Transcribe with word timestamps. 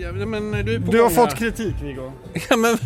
Ja, 0.00 0.12
men 0.26 0.64
du 0.66 0.74
är 0.74 0.80
på 0.80 0.90
Du 0.92 1.02
har 1.02 1.10
fått 1.10 1.28
här. 1.30 1.36
kritik 1.36 1.74
Viggo. 1.82 2.12
Ja 2.50 2.56
men, 2.56 2.78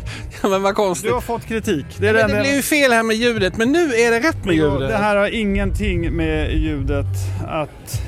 ja, 0.42 0.48
men 0.48 0.62
vad 0.62 0.74
konstigt. 0.74 1.10
Du 1.10 1.14
har 1.14 1.20
fått 1.20 1.44
kritik. 1.46 1.86
Det 1.98 2.08
är 2.08 2.12
men 2.14 2.28
det 2.30 2.40
blev 2.40 2.54
ju 2.54 2.62
fel 2.62 2.92
här 2.92 3.02
med 3.02 3.16
ljudet, 3.16 3.56
men 3.56 3.72
nu 3.72 3.94
är 3.94 4.10
det 4.10 4.28
rätt 4.28 4.44
med 4.44 4.54
Viggo, 4.54 4.72
ljudet. 4.72 4.88
Det 4.88 4.96
här 4.96 5.16
har 5.16 5.26
ingenting 5.26 6.12
med 6.16 6.52
ljudet 6.58 7.06
att 7.48 8.02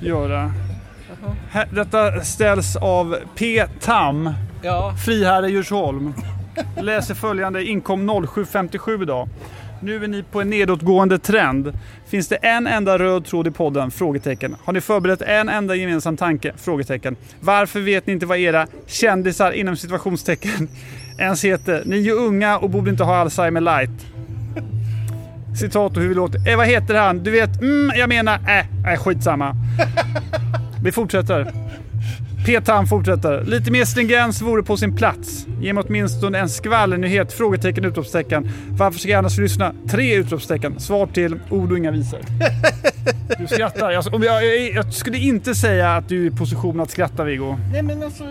göra. 0.00 0.52
Här- 1.50 1.68
Detta 1.72 2.20
ställs 2.24 2.76
av 2.76 3.16
P. 3.34 3.66
Tam, 3.80 4.30
Ja. 4.62 4.94
friherre 5.04 5.50
Djursholm. 5.50 6.14
Läser 6.80 7.14
följande, 7.14 7.64
inkom 7.64 8.10
07.57 8.10 9.02
idag. 9.02 9.28
Nu 9.80 10.04
är 10.04 10.08
ni 10.08 10.22
på 10.22 10.40
en 10.40 10.50
nedåtgående 10.50 11.18
trend. 11.18 11.72
Finns 12.06 12.28
det 12.28 12.36
en 12.36 12.66
enda 12.66 12.98
röd 12.98 13.24
tråd 13.24 13.46
i 13.46 13.50
podden? 13.50 13.90
Frågetecken. 13.90 14.56
Har 14.64 14.72
ni 14.72 14.80
förberett 14.80 15.22
en 15.22 15.48
enda 15.48 15.74
gemensam 15.74 16.16
tanke? 16.16 16.52
Frågetecken. 16.56 17.16
Varför 17.40 17.80
vet 17.80 18.06
ni 18.06 18.12
inte 18.12 18.26
vad 18.26 18.38
era 18.38 18.66
kändisar 18.86 19.52
inom 19.52 19.76
situationstecken 19.76 20.68
ens 21.18 21.44
heter? 21.44 21.82
Ni 21.86 21.96
är 21.96 22.00
ju 22.00 22.12
unga 22.12 22.58
och 22.58 22.70
borde 22.70 22.90
inte 22.90 23.04
ha 23.04 23.16
Alzheimer 23.16 23.60
light. 23.60 24.06
Citat 25.60 25.96
och 25.96 26.02
hur 26.02 26.08
vi 26.08 26.14
låter. 26.14 26.50
Eh, 26.50 26.56
vad 26.56 26.66
heter 26.66 26.94
han? 26.94 27.22
Du 27.22 27.30
vet, 27.30 27.60
mm, 27.60 27.98
jag 27.98 28.08
menar, 28.08 28.34
äh, 28.34 28.92
äh, 28.92 28.98
skitsamma. 28.98 29.56
Vi 30.84 30.92
fortsätter. 30.92 31.65
Petan 32.46 32.86
fortsätter. 32.86 33.44
Lite 33.44 33.70
mer 33.70 33.84
stringens 33.84 34.42
vore 34.42 34.62
på 34.62 34.76
sin 34.76 34.96
plats. 34.96 35.46
Ge 35.60 35.72
mig 35.72 35.84
åtminstone 35.86 36.38
en 36.38 36.48
skvallernyhet! 36.48 37.32
Frågetecken, 37.32 37.84
utropstecken. 37.84 38.50
Varför 38.70 38.98
ska 38.98 39.08
jag 39.08 39.18
annars 39.18 39.38
lyssna? 39.38 39.74
Tre 39.90 40.14
utropstecken. 40.14 40.80
Svar 40.80 41.06
till 41.06 41.38
ord 41.50 41.72
och 41.72 41.78
inga 41.78 41.90
visor. 41.90 42.20
Du 43.38 43.46
skrattar. 43.46 43.90
Jag, 43.90 44.14
om 44.14 44.22
jag, 44.22 44.46
jag, 44.46 44.70
jag 44.70 44.94
skulle 44.94 45.18
inte 45.18 45.54
säga 45.54 45.96
att 45.96 46.08
du 46.08 46.26
är 46.26 46.30
i 46.32 46.36
position 46.36 46.80
att 46.80 46.90
skratta 46.90 47.24
Viggo. 47.24 47.56
Nej 47.72 47.82
men 47.82 48.02
alltså, 48.02 48.24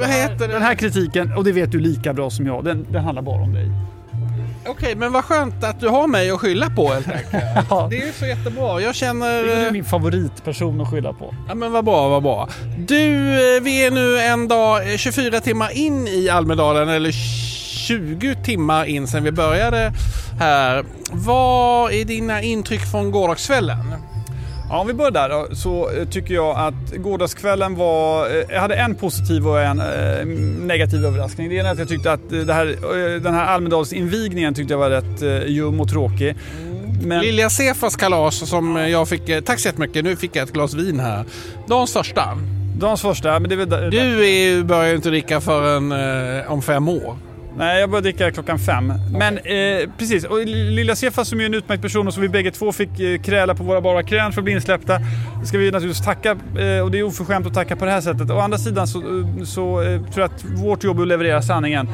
vad 0.00 0.08
heter 0.08 0.48
det? 0.48 0.52
Den 0.52 0.62
här 0.62 0.74
kritiken, 0.74 1.32
och 1.36 1.44
det 1.44 1.52
vet 1.52 1.72
du 1.72 1.80
lika 1.80 2.12
bra 2.12 2.30
som 2.30 2.46
jag, 2.46 2.64
den, 2.64 2.86
den 2.90 3.04
handlar 3.04 3.22
bara 3.22 3.42
om 3.42 3.52
dig. 3.54 3.70
Okej, 4.66 4.94
men 4.94 5.12
vad 5.12 5.24
skönt 5.24 5.64
att 5.64 5.80
du 5.80 5.88
har 5.88 6.06
mig 6.06 6.30
att 6.30 6.40
skylla 6.40 6.70
på 6.70 6.88
helt 6.88 7.08
enkelt. 7.08 7.32
Ja. 7.70 7.86
Det 7.90 8.02
är 8.02 8.12
så 8.12 8.26
jättebra. 8.26 8.80
Jag 8.80 8.94
känner... 8.94 9.42
Du 9.42 9.52
är 9.52 9.66
eh, 9.66 9.72
min 9.72 9.84
favoritperson 9.84 10.80
att 10.80 10.90
skylla 10.90 11.12
på. 11.12 11.34
Ja 11.48 11.54
men 11.54 11.72
vad 11.72 11.84
bra, 11.84 12.08
vad 12.08 12.22
bra. 12.22 12.48
Du, 12.78 13.32
eh, 13.56 13.62
vi 13.62 13.86
är 13.86 13.90
nu 13.90 14.18
en 14.18 14.48
dag 14.48 14.90
eh, 14.92 14.96
24 14.96 15.40
timmar 15.40 15.70
in 15.76 16.08
i 16.08 16.28
Almedalen, 16.28 16.88
eller 16.88 17.12
20 17.12 18.34
timmar 18.44 18.84
in 18.84 19.06
sedan 19.08 19.24
vi 19.24 19.32
började 19.32 19.92
här. 20.40 20.84
Vad 21.12 21.92
är 21.92 22.04
dina 22.04 22.42
intryck 22.42 22.90
från 22.90 23.10
gårdagskvällen? 23.10 23.94
Ja, 24.70 24.78
om 24.80 24.86
vi 24.86 24.92
börjar 24.92 25.10
där 25.10 25.28
då, 25.28 25.46
så 25.54 25.90
eh, 25.90 26.08
tycker 26.08 26.34
jag 26.34 26.56
att 26.58 26.96
gårdagskvällen 26.96 27.74
var... 27.76 28.26
eh, 28.26 28.44
Jag 28.48 28.60
hade 28.60 28.74
en 28.74 28.94
positiv 28.94 29.48
och 29.48 29.60
en 29.60 29.80
eh, 29.80 30.26
negativ 30.66 31.04
överraskning. 31.06 31.48
Det 31.48 31.54
ena 31.54 31.68
är 31.68 31.72
att 31.72 31.78
jag 31.78 31.88
tyckte 31.88 32.12
att 32.12 32.20
här, 32.30 32.76
den 33.20 33.34
här 33.34 33.46
Almedalsinvigningen 33.46 34.54
tyckte 34.54 34.72
jag 34.74 34.78
var 34.78 34.90
rätt 34.90 35.48
ljum 35.48 35.80
och 35.80 35.88
tråkig. 35.90 36.34
Men, 37.02 37.20
Lilja 37.20 37.50
Sefas 37.50 37.96
kalas 37.96 38.48
som 38.48 38.76
jag 38.76 39.08
fick, 39.08 39.44
tack 39.44 39.58
så 39.58 39.68
jättemycket, 39.68 40.04
nu 40.04 40.16
fick 40.16 40.36
jag 40.36 40.42
ett 40.42 40.52
glas 40.52 40.74
vin 40.74 41.00
här. 41.00 41.24
Dagens 41.68 41.90
största. 41.90 42.38
Dagens 42.78 43.02
första, 43.02 43.38
men 43.40 43.48
det 43.48 43.54
är 43.54 43.66
väl... 43.66 43.90
Du 43.90 43.98
är, 44.24 44.44
ju- 44.48 44.64
börjar 44.64 44.88
ju 44.88 44.94
inte 44.96 45.08
dricka 45.08 45.40
förrän 45.40 45.92
eh, 45.92 46.52
om 46.52 46.62
fem 46.62 46.88
år. 46.88 47.16
Nej, 47.56 47.80
jag 47.80 47.90
började 47.90 48.10
dricka 48.10 48.30
klockan 48.30 48.58
fem. 48.58 48.92
Men 49.12 49.38
eh, 49.38 49.90
precis, 49.98 50.24
och 50.24 50.46
Lilla 50.46 50.96
Sefa 50.96 51.24
som 51.24 51.40
är 51.40 51.46
en 51.46 51.54
utmärkt 51.54 51.82
person 51.82 52.06
och 52.06 52.14
som 52.14 52.22
vi 52.22 52.28
bägge 52.28 52.50
två 52.50 52.72
fick 52.72 53.00
eh, 53.00 53.20
kräla 53.20 53.54
på 53.54 53.64
våra 53.64 53.80
bara 53.80 54.02
krön 54.02 54.32
för 54.32 54.40
att 54.40 54.44
bli 54.44 54.52
insläppta. 54.52 54.98
ska 55.44 55.58
vi 55.58 55.70
naturligtvis 55.70 56.04
tacka 56.04 56.30
eh, 56.30 56.80
och 56.80 56.90
det 56.90 56.98
är 56.98 57.02
oförskämt 57.02 57.46
att 57.46 57.54
tacka 57.54 57.76
på 57.76 57.84
det 57.84 57.90
här 57.90 58.00
sättet. 58.00 58.30
Å 58.30 58.38
andra 58.38 58.58
sidan 58.58 58.86
så, 58.86 58.98
eh, 58.98 59.44
så 59.44 59.82
eh, 59.82 60.02
tror 60.02 60.20
jag 60.20 60.24
att 60.24 60.44
vårt 60.44 60.84
jobb 60.84 60.98
är 60.98 61.02
att 61.02 61.08
leverera 61.08 61.42
sanningen. 61.42 61.88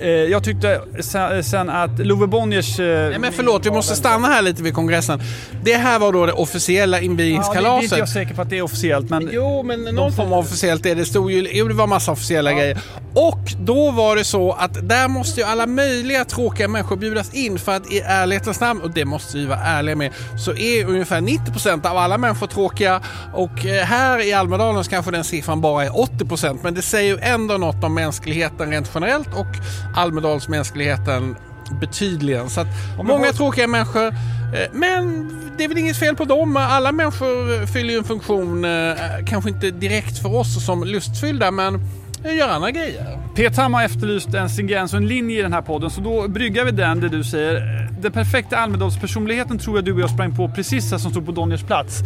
Eh, 0.00 0.08
jag 0.08 0.44
tyckte 0.44 0.80
sen, 1.00 1.44
sen 1.44 1.70
att 1.70 1.98
Love 1.98 2.26
Bonniers... 2.26 2.80
Eh, 2.80 3.08
Nej 3.08 3.18
men 3.18 3.32
förlåt, 3.32 3.66
vi 3.66 3.70
måste 3.70 3.96
stanna 3.96 4.28
här 4.28 4.42
lite 4.42 4.62
vid 4.62 4.74
kongressen. 4.74 5.20
Det 5.64 5.74
här 5.74 5.98
var 5.98 6.12
då 6.12 6.26
det 6.26 6.32
officiella 6.32 6.88
Ja, 6.96 7.00
det, 7.00 7.06
är 7.06 7.10
inte 7.10 7.22
invigningskalaset. 7.22 7.98
jag 7.98 8.08
säker 8.08 8.34
på 8.34 8.42
att 8.42 8.50
det 8.50 8.58
är 8.58 8.62
officiellt 8.62 9.10
men... 9.10 9.28
Jo, 9.32 9.62
men 9.62 9.84
någon 9.84 10.12
form 10.12 10.32
av 10.32 10.38
officiellt 10.38 10.86
är 10.86 10.94
det. 10.94 11.04
stod 11.04 11.32
ju, 11.32 11.48
jo, 11.52 11.68
det 11.68 11.74
var 11.74 11.86
massa 11.86 12.12
officiella 12.12 12.52
grejer. 12.52 12.78
Och 13.14 13.40
då 13.60 13.90
var 13.90 14.16
det 14.16 14.24
så 14.24 14.52
att 14.52 14.88
där 14.88 15.08
måste 15.08 15.40
ju 15.40 15.46
alla 15.46 15.66
möjliga 15.66 16.24
tråkiga 16.24 16.68
människor 16.68 16.96
bjudas 16.96 17.34
in 17.34 17.58
för 17.58 17.76
att 17.76 17.92
i 17.92 18.00
ärlighetens 18.00 18.60
namn, 18.60 18.80
och 18.80 18.90
det 18.90 19.04
måste 19.04 19.38
vi 19.38 19.46
vara 19.46 19.58
ärliga 19.58 19.96
med, 19.96 20.12
så 20.38 20.54
är 20.54 20.84
ungefär 20.84 21.20
90% 21.20 21.86
av 21.86 21.96
alla 21.96 22.18
människor 22.18 22.46
tråkiga 22.46 23.00
och 23.34 23.66
eh, 23.66 23.84
här 23.84 24.26
i 24.28 24.32
Almedalen 24.32 24.84
så 24.84 24.90
kanske 24.90 25.10
den 25.10 25.24
siffran 25.24 25.60
bara 25.60 25.84
är 25.84 25.90
80% 25.90 26.58
men 26.62 26.74
det 26.74 26.82
säger 26.82 27.14
ju 27.14 27.18
ändå 27.22 27.56
något 27.56 27.84
om 27.84 27.94
mänskligheten 27.94 28.70
rent 28.70 28.90
generellt 28.94 29.28
och 29.28 29.46
Almedalsmänskligheten 29.94 31.36
betydligen. 31.80 32.50
Så 32.50 32.60
att 32.60 32.66
många 33.02 33.32
tråkiga 33.32 33.66
människor 33.66 34.06
eh, 34.06 34.12
men 34.72 35.30
det 35.58 35.64
är 35.64 35.68
väl 35.68 35.78
inget 35.78 35.96
fel 35.96 36.16
på 36.16 36.24
dem. 36.24 36.56
Alla 36.56 36.92
människor 36.92 37.66
fyller 37.66 37.92
ju 37.92 37.98
en 37.98 38.04
funktion, 38.04 38.64
eh, 38.64 38.94
kanske 39.26 39.50
inte 39.50 39.70
direkt 39.70 40.18
för 40.18 40.34
oss 40.34 40.66
som 40.66 40.84
lustfyllda, 40.84 41.50
men 41.50 41.80
gör 42.24 42.48
andra 42.48 42.70
grejer. 42.70 43.18
Peter 43.34 43.62
Hammar 43.62 43.78
har 43.78 43.86
efterlyst 43.86 44.34
en 44.34 44.50
stringens 44.50 44.92
och 44.92 44.96
en 44.96 45.06
linje 45.06 45.38
i 45.38 45.42
den 45.42 45.52
här 45.52 45.62
podden 45.62 45.90
så 45.90 46.00
då 46.00 46.28
bryggar 46.28 46.64
vi 46.64 46.70
den 46.70 47.00
där 47.00 47.08
du 47.08 47.24
säger 47.24 47.77
den 48.00 48.12
perfekta 48.12 48.56
Almedalspersonligheten 48.56 49.58
tror 49.58 49.76
jag 49.76 49.84
du 49.84 49.92
och 49.92 50.00
jag 50.00 50.10
sprang 50.10 50.36
på 50.36 50.48
precis 50.48 50.90
här 50.90 50.98
som 50.98 51.10
stod 51.10 51.26
på 51.26 51.32
Donniers 51.32 51.62
plats. 51.62 52.00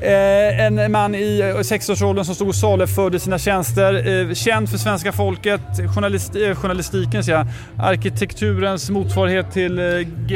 Eh, 0.00 0.66
en 0.66 0.92
man 0.92 1.14
i 1.14 1.40
eh, 1.40 1.58
60-årsåldern 1.58 2.24
som 2.24 2.34
stod 2.34 2.48
och 2.48 2.54
saluförde 2.54 3.20
sina 3.20 3.38
tjänster. 3.38 3.94
Eh, 4.28 4.34
känd 4.34 4.70
för 4.70 4.78
svenska 4.78 5.12
folket, 5.12 5.60
journalist, 5.94 6.36
eh, 6.36 6.54
journalistiken 6.54 7.24
säger 7.24 7.38
jag, 7.38 7.46
arkitekturens 7.86 8.90
motsvarighet 8.90 9.52
till 9.52 9.78
eh. 9.78 9.84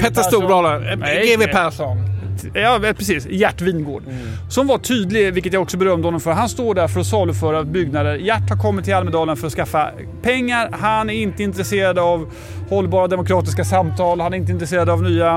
Petter. 0.03 0.23
Stordalen, 0.23 1.03
eh, 1.03 1.09
GW 1.09 1.47
Persson. 1.53 2.22
Ja, 2.55 2.81
precis. 2.99 3.27
Gert 3.27 3.61
Wingård. 3.61 4.03
Som 4.51 4.67
var 4.67 4.79
tydlig, 4.79 5.33
vilket 5.35 5.53
jag 5.53 5.63
också 5.63 5.77
berömde 5.77 6.07
honom 6.07 6.21
för. 6.21 6.31
Han 6.33 6.49
står 6.49 6.75
där 6.75 6.89
för 6.89 7.01
att 7.01 7.07
saluföra 7.07 7.65
byggnader. 7.65 8.15
Gert 8.17 8.51
har 8.51 8.57
kommit 8.57 8.85
till 8.85 8.95
Almedalen 8.95 9.37
för 9.37 9.47
att 9.47 9.53
skaffa 9.53 9.91
pengar. 10.23 10.69
Han 10.73 11.11
är 11.11 11.15
inte 11.15 11.43
intresserad 11.43 11.99
av 11.99 12.27
hållbara 12.69 13.07
demokratiska 13.07 13.65
samtal. 13.65 14.21
Han 14.21 14.33
är 14.33 14.37
inte 14.37 14.53
intresserad 14.53 14.89
av 14.91 15.03
nya 15.03 15.35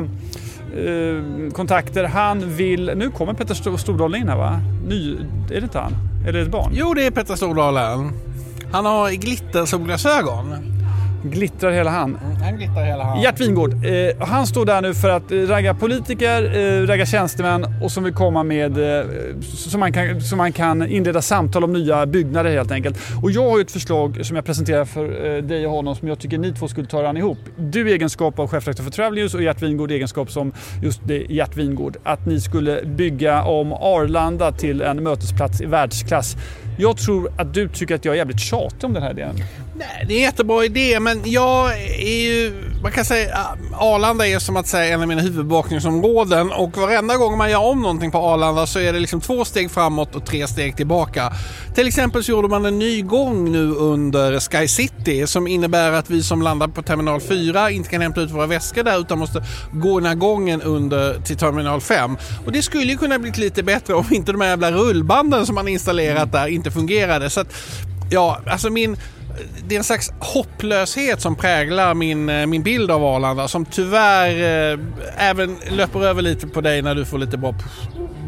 eh, 0.78 1.52
kontakter. 1.54 2.04
Han 2.04 2.56
vill... 2.56 2.92
Nu 2.96 3.12
kommer 3.12 3.34
Petter 3.34 3.54
Sto- 3.54 3.78
Stordalen 3.78 4.22
in 4.22 4.30
här 4.30 4.38
va? 4.38 4.60
Ny... 4.88 5.16
Är 5.52 5.56
det 5.56 5.58
inte 5.64 5.80
han? 5.80 5.94
Eller 6.22 6.30
är 6.30 6.34
det 6.34 6.42
ett 6.42 6.52
barn? 6.52 6.72
Jo, 6.76 6.94
det 6.94 7.06
är 7.06 7.12
Petter 7.12 7.36
Stordalen. 7.36 8.12
Han 8.72 8.86
har 8.86 9.12
glittersolglasögon. 9.12 10.56
Glittrar 11.32 11.72
hela 11.72 11.90
han. 11.90 12.18
Han 12.44 12.58
glittrar 12.58 12.86
hela 12.86 13.04
han. 13.04 13.22
Gert 13.22 13.42
Wingård, 13.42 13.74
eh, 13.74 14.28
han 14.28 14.48
står 14.48 14.66
där 14.66 14.82
nu 14.82 14.94
för 14.94 15.10
att 15.10 15.32
eh, 15.32 15.38
ragga 15.38 15.74
politiker, 15.74 16.58
eh, 16.58 16.88
ragga 16.88 17.06
tjänstemän 17.06 17.66
och 17.84 17.92
som 17.92 18.04
vill 18.04 18.14
komma 18.14 18.44
med, 18.44 19.00
eh, 19.00 19.06
så 19.42 19.78
man, 19.78 19.94
kan, 19.94 20.22
man 20.36 20.52
kan 20.52 20.88
inleda 20.88 21.22
samtal 21.22 21.64
om 21.64 21.74
nya 21.74 22.06
byggnader 22.06 22.52
helt 22.52 22.72
enkelt. 22.72 22.98
Och 23.24 23.32
jag 23.32 23.50
har 23.50 23.58
ju 23.58 23.62
ett 23.62 23.72
förslag 23.72 24.26
som 24.26 24.36
jag 24.36 24.46
presenterar 24.46 24.86
för 24.86 25.36
eh, 25.36 25.44
dig 25.44 25.66
och 25.66 25.72
honom 25.72 25.96
som 25.96 26.08
jag 26.08 26.20
tycker 26.20 26.38
ni 26.38 26.54
två 26.54 26.68
skulle 26.68 26.88
ta 26.88 27.00
er 27.00 27.04
an 27.04 27.18
ihop. 27.18 27.38
Du 27.58 27.90
i 27.90 27.94
egenskap 27.94 28.40
av 28.40 28.48
chefredaktör 28.48 28.84
för 28.84 28.92
Travel 28.92 29.20
News 29.20 29.34
och 29.34 29.42
Gert 29.44 29.62
Wingård 29.62 29.92
i 29.92 29.96
egenskap 29.96 30.32
som 30.32 30.54
just 30.84 31.02
det, 31.08 31.26
Gert 31.30 31.58
Wingård. 31.58 31.98
Att 32.04 32.26
ni 32.26 32.42
skulle 32.42 32.82
bygga 32.86 33.44
om 33.44 33.74
Arlanda 33.74 34.52
till 34.52 34.82
en 34.82 35.04
mötesplats 35.04 35.62
i 35.62 35.66
världsklass. 35.66 36.38
Jag 36.78 36.98
tror 36.98 37.32
att 37.38 37.54
du 37.54 37.70
tycker 37.70 37.96
att 37.96 38.06
jag 38.06 38.14
är 38.14 38.18
jävligt 38.18 38.40
tjatig 38.40 38.84
om 38.84 38.94
den 38.94 39.04
här 39.04 39.12
idén. 39.12 39.36
Nej, 39.78 40.06
det 40.08 40.14
är 40.14 40.18
en 40.18 40.24
jättebra 40.24 40.66
idé, 40.66 41.00
men 41.00 41.22
jag 41.26 41.82
är 42.00 42.24
ju... 42.24 42.54
Man 42.86 42.92
kan 42.92 43.06
säga 43.06 43.30
äh, 43.30 43.82
Arlanda 43.82 44.28
är 44.28 44.40
som 44.40 44.58
att 44.58 44.68
säga 44.68 44.94
en 44.94 45.02
av 45.02 45.08
mina 45.08 45.22
huvudbevakningsområden 45.22 46.52
och 46.52 46.78
varenda 46.78 47.18
gång 47.18 47.38
man 47.38 47.52
gör 47.52 47.60
om 47.60 47.82
någonting 47.82 48.12
på 48.12 48.18
Arlanda 48.18 48.66
så 48.68 48.80
är 48.80 48.94
det 48.94 49.00
liksom 49.00 49.22
två 49.22 49.46
steg 49.46 49.72
framåt 49.72 50.16
och 50.16 50.26
tre 50.26 50.48
steg 50.48 50.78
tillbaka. 50.78 51.34
Till 51.76 51.88
exempel 51.88 52.24
så 52.24 52.32
gjorde 52.32 52.48
man 52.48 52.66
en 52.66 52.80
ny 52.80 53.02
gång 53.02 53.52
nu 53.52 53.72
under 53.72 54.40
Sky 54.40 54.68
City 54.68 55.28
som 55.28 55.48
innebär 55.48 55.92
att 55.92 56.10
vi 56.10 56.24
som 56.24 56.42
landar 56.42 56.68
på 56.68 56.82
terminal 56.82 57.22
4 57.22 57.72
inte 57.72 57.90
kan 57.90 58.02
hämta 58.02 58.22
ut 58.22 58.32
våra 58.32 58.48
väskor 58.48 58.84
där 58.84 59.00
utan 59.00 59.20
måste 59.20 59.44
gå 59.72 60.00
den 60.00 60.08
här 60.08 60.16
gången 60.16 60.62
under 60.62 61.22
till 61.22 61.38
terminal 61.38 61.82
5. 61.82 62.18
Och 62.46 62.52
det 62.52 62.62
skulle 62.62 62.92
ju 62.92 62.98
kunna 62.98 63.20
bli 63.20 63.32
lite 63.32 63.64
bättre 63.64 63.94
om 63.94 64.06
inte 64.12 64.32
de 64.32 64.42
här 64.42 64.50
jävla 64.50 64.72
rullbanden 64.72 65.46
som 65.46 65.56
man 65.56 65.68
installerat 65.68 66.32
där 66.32 66.48
inte 66.48 66.72
fungerade. 66.72 67.30
Så 67.30 67.40
att, 67.40 67.54
ja, 68.10 68.40
alltså 68.46 68.70
min 68.70 68.98
det 69.68 69.76
är 69.76 69.78
en 69.78 69.84
slags 69.84 70.12
hopplöshet 70.20 71.22
som 71.22 71.36
präglar 71.36 71.94
min, 71.94 72.30
eh, 72.30 72.46
min 72.46 72.64
bild 72.64 72.92
av 72.92 73.04
Arlanda 73.04 73.48
som 73.48 73.66
tyvärr 73.66 74.72
eh, 74.74 74.80
även 75.18 75.58
löper 75.72 76.06
över 76.06 76.22
lite 76.22 76.48
på 76.48 76.62
dig 76.62 76.82
när 76.82 76.96
du 76.96 77.06
får 77.06 77.18
lite 77.18 77.38
bra, 77.38 77.56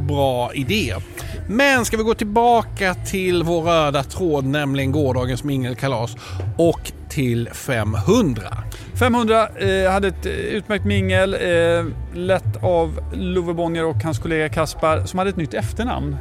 bra 0.08 0.54
idéer. 0.54 1.04
Men 1.50 1.86
ska 1.86 1.98
vi 1.98 2.04
gå 2.04 2.14
tillbaka 2.14 2.94
till 2.94 3.44
vår 3.44 3.62
röda 3.62 4.04
tråd, 4.04 4.46
nämligen 4.46 4.92
gårdagens 4.92 5.44
mingelkalas 5.44 6.16
och 6.58 6.92
till 7.10 7.50
500. 7.50 8.44
500 9.00 9.48
eh, 9.48 9.92
hade 9.92 10.08
ett 10.08 10.26
eh, 10.26 10.32
utmärkt 10.32 10.86
mingel, 10.86 11.34
eh, 11.34 11.86
lett 12.14 12.64
av 12.64 13.00
Love 13.14 13.54
Bonnier 13.54 13.86
och 13.86 14.04
hans 14.04 14.20
kollega 14.20 14.50
Kaspar 14.50 15.06
som 15.06 15.20
hade 15.20 15.30
ett 15.30 15.38
nytt 15.38 15.54
efternamn. 15.54 16.16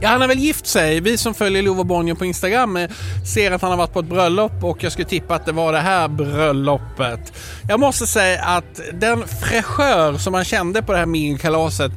Ja, 0.00 0.08
han 0.08 0.20
har 0.20 0.28
väl 0.28 0.38
gift 0.38 0.66
sig. 0.66 1.00
Vi 1.00 1.18
som 1.18 1.34
följer 1.34 1.62
Love 1.62 1.84
Bonnier 1.84 2.14
på 2.14 2.24
Instagram 2.24 2.76
eh, 2.76 2.90
ser 3.34 3.50
att 3.50 3.62
han 3.62 3.70
har 3.70 3.78
varit 3.78 3.92
på 3.92 4.00
ett 4.00 4.06
bröllop 4.06 4.64
och 4.64 4.84
jag 4.84 4.92
skulle 4.92 5.08
tippa 5.08 5.34
att 5.34 5.46
det 5.46 5.52
var 5.52 5.72
det 5.72 5.80
här 5.80 6.08
bröllopet. 6.08 7.32
Jag 7.68 7.80
måste 7.80 8.06
säga 8.06 8.44
att 8.44 8.80
den 8.92 9.28
fräschör 9.28 10.18
som 10.18 10.32
man 10.32 10.44
kände 10.44 10.82
på 10.82 10.92
det 10.92 10.98
här 10.98 11.06
mingelkalaset, 11.06 11.92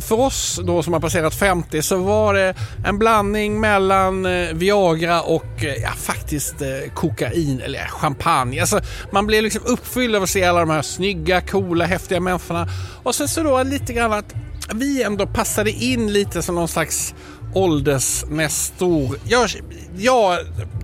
för 0.00 0.20
oss 0.20 0.60
då 0.64 0.82
som 0.82 0.92
har 0.92 1.00
passerat 1.00 1.34
50 1.34 1.82
så 1.82 1.96
var 1.96 2.34
det 2.34 2.54
en 2.86 2.98
blandning 2.98 3.60
mellan 3.60 4.26
eh, 4.26 4.54
Viagra 4.54 5.22
och 5.22 5.64
eh, 5.64 5.74
ja, 5.82 5.90
faktiskt 5.90 6.54
kokain 6.94 7.60
eller 7.60 7.78
champagne. 7.78 8.60
Alltså, 8.60 8.80
man 9.10 9.26
blev 9.26 9.42
liksom 9.42 9.62
uppfylld 9.64 10.16
av 10.16 10.22
att 10.22 10.30
se 10.30 10.44
alla 10.44 10.60
de 10.60 10.70
här 10.70 10.82
snygga, 10.82 11.40
coola, 11.40 11.84
häftiga 11.84 12.20
människorna. 12.20 12.68
Och 13.02 13.14
sen 13.14 13.28
så 13.28 13.42
då 13.42 13.62
lite 13.62 13.92
grann 13.92 14.12
att 14.12 14.34
vi 14.74 15.02
ändå 15.02 15.26
passade 15.26 15.70
in 15.70 16.12
lite 16.12 16.42
som 16.42 16.54
någon 16.54 16.68
slags 16.68 17.14
åldersnestor. 17.56 19.16
Jag, 19.28 19.48
jag 19.96 20.38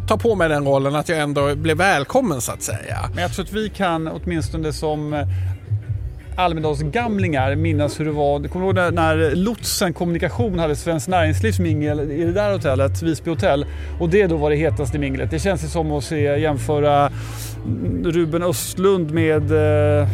tar 0.08 0.16
på 0.16 0.34
mig 0.34 0.48
den 0.48 0.64
rollen 0.64 0.94
att 0.94 1.08
jag 1.08 1.18
ändå 1.18 1.54
blev 1.54 1.76
välkommen 1.76 2.40
så 2.40 2.52
att 2.52 2.62
säga. 2.62 2.98
Men 3.14 3.22
jag 3.22 3.32
tror 3.32 3.44
att 3.44 3.52
vi 3.52 3.68
kan 3.68 4.08
åtminstone 4.08 4.72
som 4.72 5.14
eh, 5.14 5.26
Almedalsgamlingar 6.36 7.54
minnas 7.54 8.00
hur 8.00 8.04
det 8.04 8.10
var. 8.10 8.48
Kommer 8.48 8.72
du 8.72 8.82
ihåg 8.82 8.94
när 8.94 9.34
Lotsen 9.34 9.92
Kommunikation 9.92 10.58
hade 10.58 10.76
Svenskt 10.76 11.08
Näringslivs 11.08 11.58
mingel 11.58 12.00
i 12.10 12.24
det 12.24 12.32
där 12.32 12.52
hotellet, 12.52 13.02
Visby 13.02 13.30
hotell. 13.30 13.66
Och 14.00 14.08
det 14.08 14.26
då 14.26 14.36
var 14.36 14.50
det 14.50 14.56
hetaste 14.56 14.98
minglet. 14.98 15.30
Det 15.30 15.38
känns 15.38 15.72
som 15.72 15.92
att 15.92 16.04
se 16.04 16.20
jämföra 16.20 17.10
mm, 17.66 18.04
Ruben 18.04 18.42
Östlund 18.42 19.10
med 19.10 19.52
eh, 19.52 20.08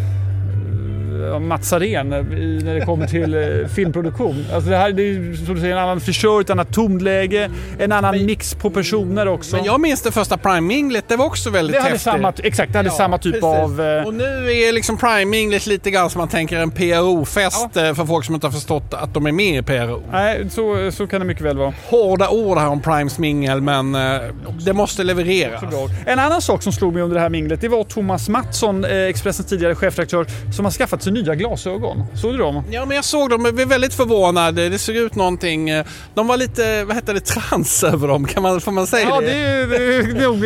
Mats 1.41 1.73
Arén 1.73 2.09
när 2.09 2.75
det 2.75 2.81
kommer 2.81 3.07
till 3.07 3.35
eh, 3.35 3.69
filmproduktion. 3.69 4.47
Alltså 4.55 4.71
det 4.71 4.77
här 4.77 4.93
det 4.93 5.03
är 5.03 5.47
som 5.47 5.55
du 5.55 5.61
säger, 5.61 5.77
en 5.77 5.83
annan 5.83 6.01
frisör, 6.01 6.41
ett 6.41 6.51
annat 6.51 6.73
tonläge, 6.73 7.51
en 7.79 7.93
annan 7.93 8.17
men, 8.17 8.27
mix 8.27 8.55
på 8.55 8.71
personer 8.71 9.29
också. 9.29 9.57
Men 9.57 9.65
jag 9.65 9.81
minns 9.81 10.03
det 10.03 10.13
första 10.13 10.37
Prime-minglet, 10.37 11.05
det 11.09 11.17
var 11.17 11.27
också 11.27 11.51
väldigt 11.51 11.77
det 11.77 11.81
hade 11.81 11.91
häftigt. 11.91 12.13
Samma, 12.13 12.33
exakt, 12.43 12.73
det 12.73 12.79
hade 12.79 12.89
ja, 12.89 12.95
samma 12.95 13.19
typ 13.19 13.33
precis. 13.33 13.45
av... 13.45 13.81
Eh... 13.81 14.07
Och 14.07 14.15
nu 14.15 14.53
är 14.53 14.73
liksom 14.73 14.97
Prime-minglet 14.97 15.67
lite 15.67 15.91
grann 15.91 16.11
som 16.11 16.19
man 16.19 16.29
tänker 16.29 16.57
en 16.57 16.71
PRO-fest 16.71 17.69
ja. 17.75 17.87
Eh, 17.87 17.95
för 17.95 18.05
folk 18.05 18.25
som 18.25 18.35
inte 18.35 18.47
har 18.47 18.53
förstått 18.53 18.95
att 18.95 19.15
de 19.15 19.27
är 19.27 19.33
med 19.33 19.59
i 19.59 19.63
PRO. 19.63 20.03
Nej, 20.13 20.51
så, 20.51 20.91
så 20.93 21.07
kan 21.07 21.21
det 21.21 21.27
mycket 21.27 21.45
väl 21.45 21.59
vara. 21.59 21.73
Hårda 21.87 22.29
ord 22.29 22.59
här 22.59 22.69
om 22.69 22.83
Primes 22.83 23.19
mingel, 23.19 23.61
men 23.61 23.97
det 24.65 24.73
måste 24.73 25.05
levereras. 25.05 25.63
En 26.07 26.19
annan 26.19 26.43
sak 26.43 26.63
som 26.63 26.73
slog 26.73 26.95
mig 26.95 27.03
under 27.03 27.15
det 27.15 27.21
här 27.21 27.29
minglet, 27.29 27.61
det 27.61 27.69
var 27.69 27.85
Thomas 27.85 28.29
Mattsson, 28.29 28.85
Expressens 28.85 29.49
tidigare 29.49 29.75
chefredaktör, 29.75 30.27
som 30.53 30.65
har 30.65 30.73
skaffat 30.73 31.03
sig 31.09 31.23
nya 31.23 31.35
glasögon. 31.35 32.05
Såg 32.15 32.33
du 32.33 32.39
dem? 32.39 32.63
Ja, 32.71 32.85
men 32.85 32.97
jag 32.97 33.05
såg 33.05 33.31
dem. 33.31 33.45
Jag 33.45 33.55
blev 33.55 33.69
väldigt 33.69 33.95
förvånad. 33.95 34.55
Det 34.55 34.79
såg 34.79 34.97
ut 34.97 35.15
någonting... 35.15 35.71
Eh, 35.71 35.87
de 36.15 36.27
var 36.27 36.37
lite, 36.37 36.85
vad 36.85 36.97
heter 36.97 37.15
det, 37.15 37.21
trans 37.21 37.85
över 37.93 38.09
dem. 38.09 38.27
Kan 38.27 38.43
man, 38.43 38.61
får 38.61 38.73
man 38.73 38.87
säga 38.87 39.09
ja, 39.09 39.21
det? 39.21 39.39
Ja, 39.39 39.67
det 39.67 39.95
är 39.95 40.23
nog 40.23 40.39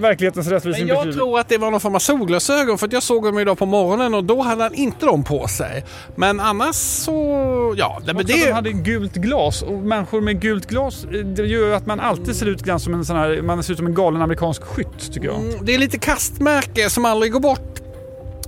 verklighetens 0.00 0.48
rättvisa 0.48 0.78
Men 0.78 0.88
jag 0.88 1.12
tror 1.12 1.40
att 1.40 1.48
det 1.48 1.58
var 1.58 1.70
någon 1.70 1.80
form 1.80 1.94
av 1.94 1.98
solglasögon 1.98 2.78
för 2.78 2.88
jag 2.92 3.02
såg 3.02 3.24
dem 3.24 3.38
idag 3.38 3.58
på 3.58 3.66
morgonen 3.66 4.14
och 4.14 4.24
då 4.24 4.42
hade 4.42 4.62
han 4.62 4.74
inte 4.74 5.06
dem 5.06 5.24
på 5.24 5.48
sig. 5.48 5.84
Men 6.16 6.40
annars 6.40 6.74
så, 6.74 7.74
ja. 7.76 8.00
Det, 8.06 8.12
det... 8.12 8.22
De 8.22 8.52
hade 8.52 8.72
gult 8.72 9.14
glas 9.14 9.62
och 9.62 9.78
människor 9.78 10.20
med 10.20 10.40
gult 10.40 10.66
glas 10.66 11.04
eh, 11.04 11.10
det 11.10 11.46
gör 11.46 11.72
att 11.72 11.86
man 11.86 12.00
alltid 12.00 12.36
ser 12.36 12.46
ut 12.46 12.60
som 12.80 12.94
en 12.94 13.04
sån 13.04 13.16
här, 13.16 13.42
man 13.42 13.62
ser 13.62 13.72
ut 13.72 13.78
som 13.78 13.86
en 13.86 13.94
galen 13.94 14.22
amerikansk 14.22 14.62
skytt 14.62 15.12
tycker 15.12 15.26
jag. 15.26 15.36
Mm, 15.36 15.64
det 15.64 15.74
är 15.74 15.78
lite 15.78 15.98
kastmärke 15.98 16.90
som 16.90 17.04
aldrig 17.04 17.32
går 17.32 17.40
bort 17.40 17.83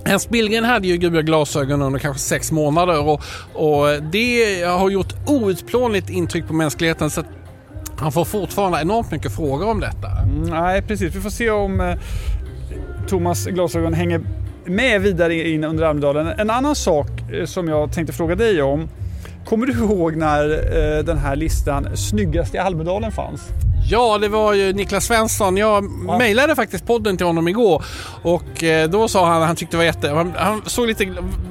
Ernst 0.05 0.29
Billgren 0.29 0.63
hade 0.63 0.87
ju 0.87 0.97
gula 0.97 1.21
glasögon 1.21 1.81
under 1.81 1.99
kanske 1.99 2.21
sex 2.21 2.51
månader 2.51 3.07
och, 3.07 3.21
och 3.53 4.03
det 4.11 4.63
har 4.63 4.89
gjort 4.89 5.13
outplånligt 5.25 6.09
intryck 6.09 6.47
på 6.47 6.53
mänskligheten. 6.53 7.09
Så 7.09 7.23
han 7.97 8.11
får 8.11 8.25
fortfarande 8.25 8.81
enormt 8.81 9.11
mycket 9.11 9.35
frågor 9.35 9.69
om 9.69 9.79
detta. 9.79 10.07
Mm, 10.23 10.41
nej, 10.41 10.81
precis. 10.81 11.15
Vi 11.15 11.21
får 11.21 11.29
se 11.29 11.49
om 11.49 11.81
eh, 11.81 11.95
Thomas 13.07 13.45
glasögon 13.45 13.93
hänger 13.93 14.21
med 14.65 15.01
vidare 15.01 15.49
in 15.49 15.63
under 15.63 15.83
Almedalen. 15.83 16.27
En 16.27 16.49
annan 16.49 16.75
sak 16.75 17.07
eh, 17.31 17.45
som 17.45 17.67
jag 17.67 17.91
tänkte 17.91 18.13
fråga 18.13 18.35
dig 18.35 18.61
om. 18.61 18.89
Kommer 19.45 19.65
du 19.65 19.73
ihåg 19.73 20.15
när 20.15 20.49
eh, 20.49 21.03
den 21.03 21.17
här 21.17 21.35
listan 21.35 21.97
Snyggast 21.97 22.55
i 22.55 22.57
Almedalen 22.57 23.11
fanns? 23.11 23.41
Ja, 23.89 24.17
det 24.17 24.27
var 24.27 24.53
ju 24.53 24.73
Niklas 24.73 25.05
Svensson. 25.05 25.57
Jag 25.57 25.83
ja. 26.07 26.17
mejlade 26.17 26.55
faktiskt 26.55 26.85
podden 26.85 27.17
till 27.17 27.25
honom 27.25 27.47
igår 27.47 27.85
och 28.23 28.63
eh, 28.63 28.89
då 28.89 29.07
sa 29.07 29.27
han 29.27 29.41
att 29.41 29.47
han 29.47 29.55
tyckte 29.55 29.73
det 29.73 29.77
var 29.77 29.85
jätte... 29.85 30.31
Han, 30.37 30.61
såg 30.65 30.87
lite, 30.87 31.05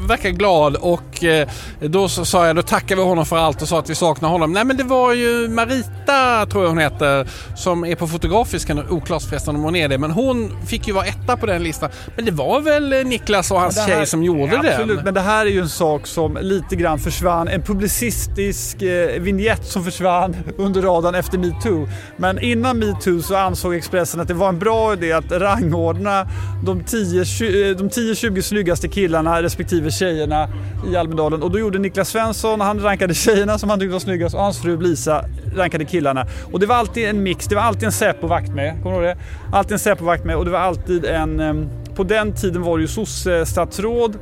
verkar 0.08 0.30
glad 0.30 0.76
och 0.76 1.24
eh, 1.24 1.48
då 1.80 2.08
sa 2.08 2.46
jag, 2.46 2.56
då 2.56 2.62
tackar 2.62 2.96
vi 2.96 3.02
honom 3.02 3.26
för 3.26 3.36
allt 3.36 3.62
och 3.62 3.68
sa 3.68 3.78
att 3.78 3.90
vi 3.90 3.94
saknar 3.94 4.28
honom. 4.28 4.52
Nej 4.52 4.64
men 4.64 4.76
det 4.76 4.84
var 4.84 5.12
ju 5.12 5.48
Marita, 5.48 6.46
tror 6.46 6.64
jag 6.64 6.68
hon 6.68 6.78
heter, 6.78 7.28
som 7.56 7.84
är 7.84 7.94
på 7.94 8.06
Fotografiska, 8.06 8.76
oklart 8.90 9.22
förresten 9.22 9.56
om 9.56 9.62
hon 9.62 9.76
är 9.76 9.88
det, 9.88 9.98
men 9.98 10.10
hon 10.10 10.66
fick 10.66 10.86
ju 10.86 10.92
vara 10.92 11.04
etta 11.04 11.36
på 11.36 11.46
den 11.46 11.62
listan. 11.62 11.90
Men 12.16 12.24
det 12.24 12.32
var 12.32 12.60
väl 12.60 12.92
eh, 12.92 13.04
Niklas 13.04 13.50
och 13.50 13.60
hans 13.60 13.78
här, 13.78 13.86
tjej 13.86 14.06
som 14.06 14.22
gjorde 14.22 14.54
ja, 14.54 14.62
det? 14.62 14.76
Absolut, 14.76 15.04
men 15.04 15.14
det 15.14 15.20
här 15.20 15.46
är 15.46 15.50
ju 15.50 15.60
en 15.60 15.68
sak 15.68 16.06
som 16.06 16.38
lite 16.40 16.76
grann 16.76 16.98
försvann. 16.98 17.48
En 17.48 17.62
publicistisk 17.62 18.82
eh, 18.82 19.20
vignett 19.20 19.66
som 19.66 19.84
försvann 19.84 20.36
under 20.56 20.82
radarn 20.82 21.14
efter 21.14 21.38
metoo. 21.38 21.88
Men 22.26 22.38
innan 22.38 22.78
metoo 22.78 23.22
så 23.22 23.36
ansåg 23.36 23.74
Expressen 23.74 24.20
att 24.20 24.28
det 24.28 24.34
var 24.34 24.48
en 24.48 24.58
bra 24.58 24.92
idé 24.92 25.12
att 25.12 25.32
rangordna 25.32 26.26
de 26.64 26.82
10-20 26.82 28.36
eh, 28.36 28.42
snyggaste 28.42 28.88
killarna 28.88 29.42
respektive 29.42 29.90
tjejerna 29.90 30.48
i 30.92 30.96
Almedalen. 30.96 31.42
Och 31.42 31.50
då 31.50 31.58
gjorde 31.58 31.78
Niklas 31.78 32.08
Svensson, 32.08 32.60
han 32.60 32.80
rankade 32.80 33.14
tjejerna 33.14 33.58
som 33.58 33.70
han 33.70 33.78
tyckte 33.78 33.92
var 33.92 34.00
snyggast 34.00 34.34
och 34.34 34.40
hans 34.40 34.62
fru 34.62 34.80
Lisa 34.80 35.24
rankade 35.54 35.84
killarna. 35.84 36.26
Och 36.52 36.60
det 36.60 36.66
var 36.66 36.76
alltid 36.76 37.08
en 37.08 37.22
mix, 37.22 37.46
det 37.46 37.54
var 37.54 37.62
alltid 37.62 37.84
en 37.84 37.92
Säpo-vakt 37.92 38.50
med. 38.50 38.82
Kommer 38.82 39.00
du 39.00 39.06
ihåg 39.06 39.16
det? 39.16 39.56
Alltid 39.56 39.72
en 39.72 39.78
Säpo-vakt 39.78 40.24
med 40.24 40.36
och 40.36 40.44
det 40.44 40.50
var 40.50 40.58
alltid 40.58 41.04
en... 41.04 41.40
Ehm, 41.40 41.68
på 41.94 42.04
den 42.04 42.34
tiden 42.34 42.62
var 42.62 42.78
det 42.78 42.82
ju 42.82 42.88
sosse-statsråd 42.88 44.18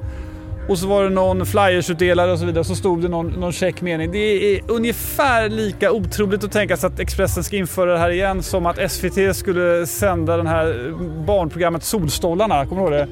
och 0.69 0.78
så 0.78 0.87
var 0.87 1.05
det 1.05 1.11
någon 1.11 1.46
flyersutdelare 1.46 2.32
och 2.32 2.38
så 2.38 2.44
vidare. 2.44 2.64
Så 2.64 2.76
stod 2.76 3.02
det 3.02 3.08
någon, 3.08 3.26
någon 3.26 3.52
check 3.52 3.81
mening. 3.81 4.12
Det 4.12 4.19
är 4.19 4.61
ungefär 4.69 5.49
lika 5.49 5.93
otroligt 5.93 6.44
att 6.44 6.52
tänka 6.52 6.76
sig 6.76 6.87
att 6.87 7.00
Expressen 7.00 7.44
ska 7.44 7.56
införa 7.56 7.93
det 7.93 7.99
här 7.99 8.11
igen 8.11 8.43
som 8.43 8.66
att 8.66 8.93
SVT 8.93 9.37
skulle 9.37 9.87
sända 9.87 10.37
det 10.37 10.49
här 10.49 10.94
barnprogrammet 11.26 11.84
Solstolarna. 11.84 12.66
Kommer 12.66 12.90
du 12.90 12.96
ihåg 12.99 13.08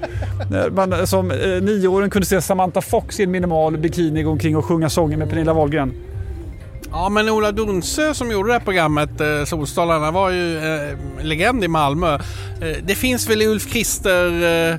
det? 0.51 0.71
Man, 0.71 1.07
som 1.07 1.31
eh, 1.31 1.37
nioåring 1.63 2.11
kunde 2.11 2.27
se 2.27 2.43
Samantha 2.43 2.81
Fox 2.81 3.21
i 3.21 3.23
en 3.23 3.31
minimal 3.31 3.79
bikini 3.79 4.23
gå 4.23 4.31
omkring 4.31 4.57
och 4.57 4.65
sjunga 4.65 4.89
sånger 4.89 5.17
med 5.17 5.29
Pernilla 5.29 5.53
Wahlgren. 5.53 5.95
Ja 6.91 7.09
men 7.09 7.29
Ola 7.29 7.53
Dunsö 7.53 8.15
som 8.15 8.31
gjorde 8.31 8.49
det 8.49 8.53
här 8.53 8.61
programmet 8.61 9.21
eh, 9.21 9.45
Solstolarna 9.45 10.11
var 10.11 10.31
ju 10.31 10.57
eh, 10.57 10.97
legend 11.23 11.65
i 11.65 11.69
Malmö. 11.69 12.15
Eh, 12.15 12.77
det 12.83 12.95
finns 12.95 13.31
väl 13.31 13.43
Ulf 13.43 13.73
Krister 13.73 14.27
eh, 14.71 14.77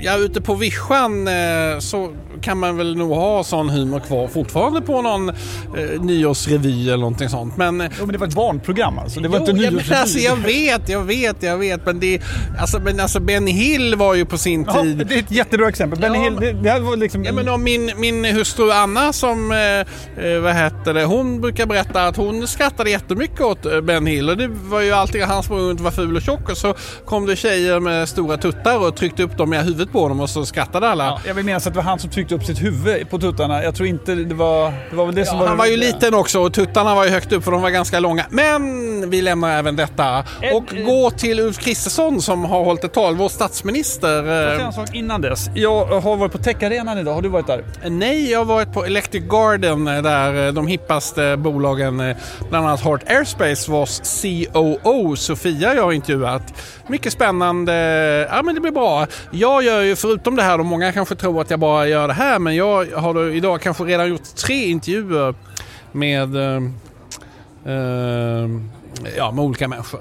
Ja, 0.00 0.16
ute 0.16 0.40
på 0.40 0.54
vischan 0.54 1.28
eh, 1.28 1.78
så 1.78 2.12
kan 2.40 2.58
man 2.58 2.76
väl 2.76 2.96
nog 2.96 3.10
ha 3.10 3.44
sån 3.44 3.70
humor 3.70 4.00
kvar 4.00 4.28
fortfarande 4.28 4.80
på 4.80 5.02
någon 5.02 5.28
eh, 5.28 6.00
nyårsrevy 6.00 6.88
eller 6.88 6.96
någonting 6.96 7.28
sånt. 7.28 7.56
Men, 7.56 7.80
jo, 7.98 8.06
men 8.06 8.12
det 8.12 8.18
var 8.18 8.26
ett 8.26 8.34
barnprogram 8.34 8.98
alltså? 8.98 9.20
Det 9.20 9.28
var 9.28 9.38
jo, 9.38 9.40
inte 9.40 9.52
nyårsrevy? 9.52 9.84
Ja, 9.90 10.00
alltså, 10.00 10.18
jag 10.18 10.36
vet, 10.36 10.88
jag 10.88 11.02
vet, 11.02 11.42
jag 11.42 11.58
vet. 11.58 11.86
Men, 11.86 12.00
det, 12.00 12.20
alltså, 12.58 12.80
men 12.80 13.00
alltså 13.00 13.20
Benny 13.20 13.50
Hill 13.50 13.94
var 13.94 14.14
ju 14.14 14.24
på 14.24 14.38
sin 14.38 14.64
ja, 14.68 14.82
tid... 14.82 15.06
Det 15.08 15.14
är 15.14 15.18
ett 15.18 15.30
jättebra 15.30 15.68
exempel. 15.68 16.00
Benny 16.00 16.18
ja, 16.18 16.24
Hill, 16.24 16.36
det, 16.40 16.52
det 16.52 16.80
var 16.80 16.96
liksom... 16.96 17.24
Ja, 17.24 17.32
men 17.32 17.62
min, 17.62 17.92
min 17.96 18.24
hustru 18.24 18.70
Anna 18.70 19.12
som, 19.12 19.52
eh, 19.52 20.26
eh, 20.26 20.40
vad 20.40 20.54
heter 20.54 20.94
det, 20.94 21.04
hon 21.04 21.40
brukar 21.40 21.66
berätta 21.66 22.06
att 22.06 22.16
hon 22.16 22.48
skrattade 22.48 22.90
jättemycket 22.90 23.40
åt 23.40 23.66
eh, 23.66 23.80
Ben 23.80 24.06
Hill. 24.06 24.30
Och 24.30 24.36
det 24.36 24.48
var 24.48 24.80
ju 24.80 24.92
alltid 24.92 25.22
han 25.22 25.38
och 25.38 25.80
var 25.80 25.90
ful 25.90 26.16
och 26.16 26.22
tjock 26.22 26.50
och 26.50 26.56
så 26.56 26.74
kom 27.04 27.26
det 27.26 27.36
tjejer 27.36 27.80
med 27.80 28.08
stora 28.08 28.36
tuttar 28.36 28.88
och 28.88 28.96
tryckte 28.96 29.25
upp 29.26 29.36
dem 29.36 29.54
i 29.54 29.56
huvudet 29.56 29.92
på 29.92 30.00
honom 30.00 30.20
och 30.20 30.30
så 30.30 30.46
skrattade 30.46 30.88
alla. 30.88 31.04
Ja, 31.04 31.20
jag 31.26 31.34
vill 31.34 31.44
minnas 31.44 31.66
att 31.66 31.72
det 31.72 31.76
var 31.76 31.84
han 31.84 31.98
som 31.98 32.10
tryckte 32.10 32.34
upp 32.34 32.44
sitt 32.44 32.62
huvud 32.62 33.10
på 33.10 33.18
tuttarna. 33.18 33.62
Jag 33.64 33.74
tror 33.74 33.88
inte 33.88 34.14
det 34.14 34.34
var... 34.34 34.72
Det 34.90 34.96
var 34.96 35.06
väl 35.06 35.14
det 35.14 35.20
ja, 35.20 35.26
som 35.26 35.38
var... 35.38 35.46
Han 35.46 35.56
var 35.56 35.66
ju 35.66 35.76
liten 35.76 36.14
också 36.14 36.40
och 36.40 36.52
tuttarna 36.54 36.94
var 36.94 37.04
ju 37.04 37.10
högt 37.10 37.32
upp 37.32 37.44
för 37.44 37.52
de 37.52 37.62
var 37.62 37.70
ganska 37.70 38.00
långa. 38.00 38.26
Men 38.30 39.10
vi 39.10 39.22
lämnar 39.22 39.58
även 39.58 39.76
detta 39.76 40.24
och 40.52 40.74
Ed, 40.74 40.84
går 40.86 41.10
till 41.10 41.40
Ulf 41.40 41.58
Kristersson 41.58 42.22
som 42.22 42.44
har 42.44 42.64
hållit 42.64 42.84
ett 42.84 42.92
tal, 42.92 43.16
vår 43.16 43.28
statsminister. 43.28 44.22
Får 44.22 44.32
jag 44.32 44.56
säga 44.56 44.66
en 44.66 44.72
sak 44.72 44.94
innan 44.94 45.20
dess? 45.20 45.50
Jag 45.54 45.86
har 45.86 46.16
varit 46.16 46.32
på 46.32 46.38
Techarenan 46.38 46.98
idag. 46.98 47.14
Har 47.14 47.22
du 47.22 47.28
varit 47.28 47.46
där? 47.46 47.64
Nej, 47.88 48.30
jag 48.30 48.38
har 48.38 48.44
varit 48.44 48.72
på 48.72 48.84
Electric 48.84 49.24
Garden 49.24 49.84
där 49.84 50.52
de 50.52 50.66
hippaste 50.66 51.36
bolagen, 51.36 52.14
bland 52.48 52.66
annat 52.66 52.80
Heart 52.80 53.10
Airspace, 53.10 53.70
vars 53.70 54.00
COO 54.22 55.16
Sofia 55.16 55.74
jag 55.74 55.82
har 55.82 55.92
intervjuat. 55.92 56.54
Mycket 56.86 57.12
spännande. 57.12 57.72
Ja, 58.30 58.42
men 58.42 58.54
det 58.54 58.60
blir 58.60 58.72
bra. 58.72 59.06
Jag 59.30 59.62
gör 59.62 59.82
ju 59.82 59.96
förutom 59.96 60.36
det 60.36 60.42
här, 60.42 60.58
och 60.58 60.66
många 60.66 60.92
kanske 60.92 61.14
tror 61.14 61.40
att 61.40 61.50
jag 61.50 61.60
bara 61.60 61.88
gör 61.88 62.08
det 62.08 62.14
här, 62.14 62.38
men 62.38 62.56
jag 62.56 62.86
har 62.86 63.14
då 63.14 63.28
idag 63.28 63.60
kanske 63.60 63.84
redan 63.84 64.08
gjort 64.08 64.34
tre 64.34 64.64
intervjuer 64.64 65.34
med, 65.92 66.36
eh, 66.36 66.62
eh, 67.72 68.50
ja, 69.16 69.32
med 69.32 69.44
olika 69.44 69.68
människor. 69.68 70.00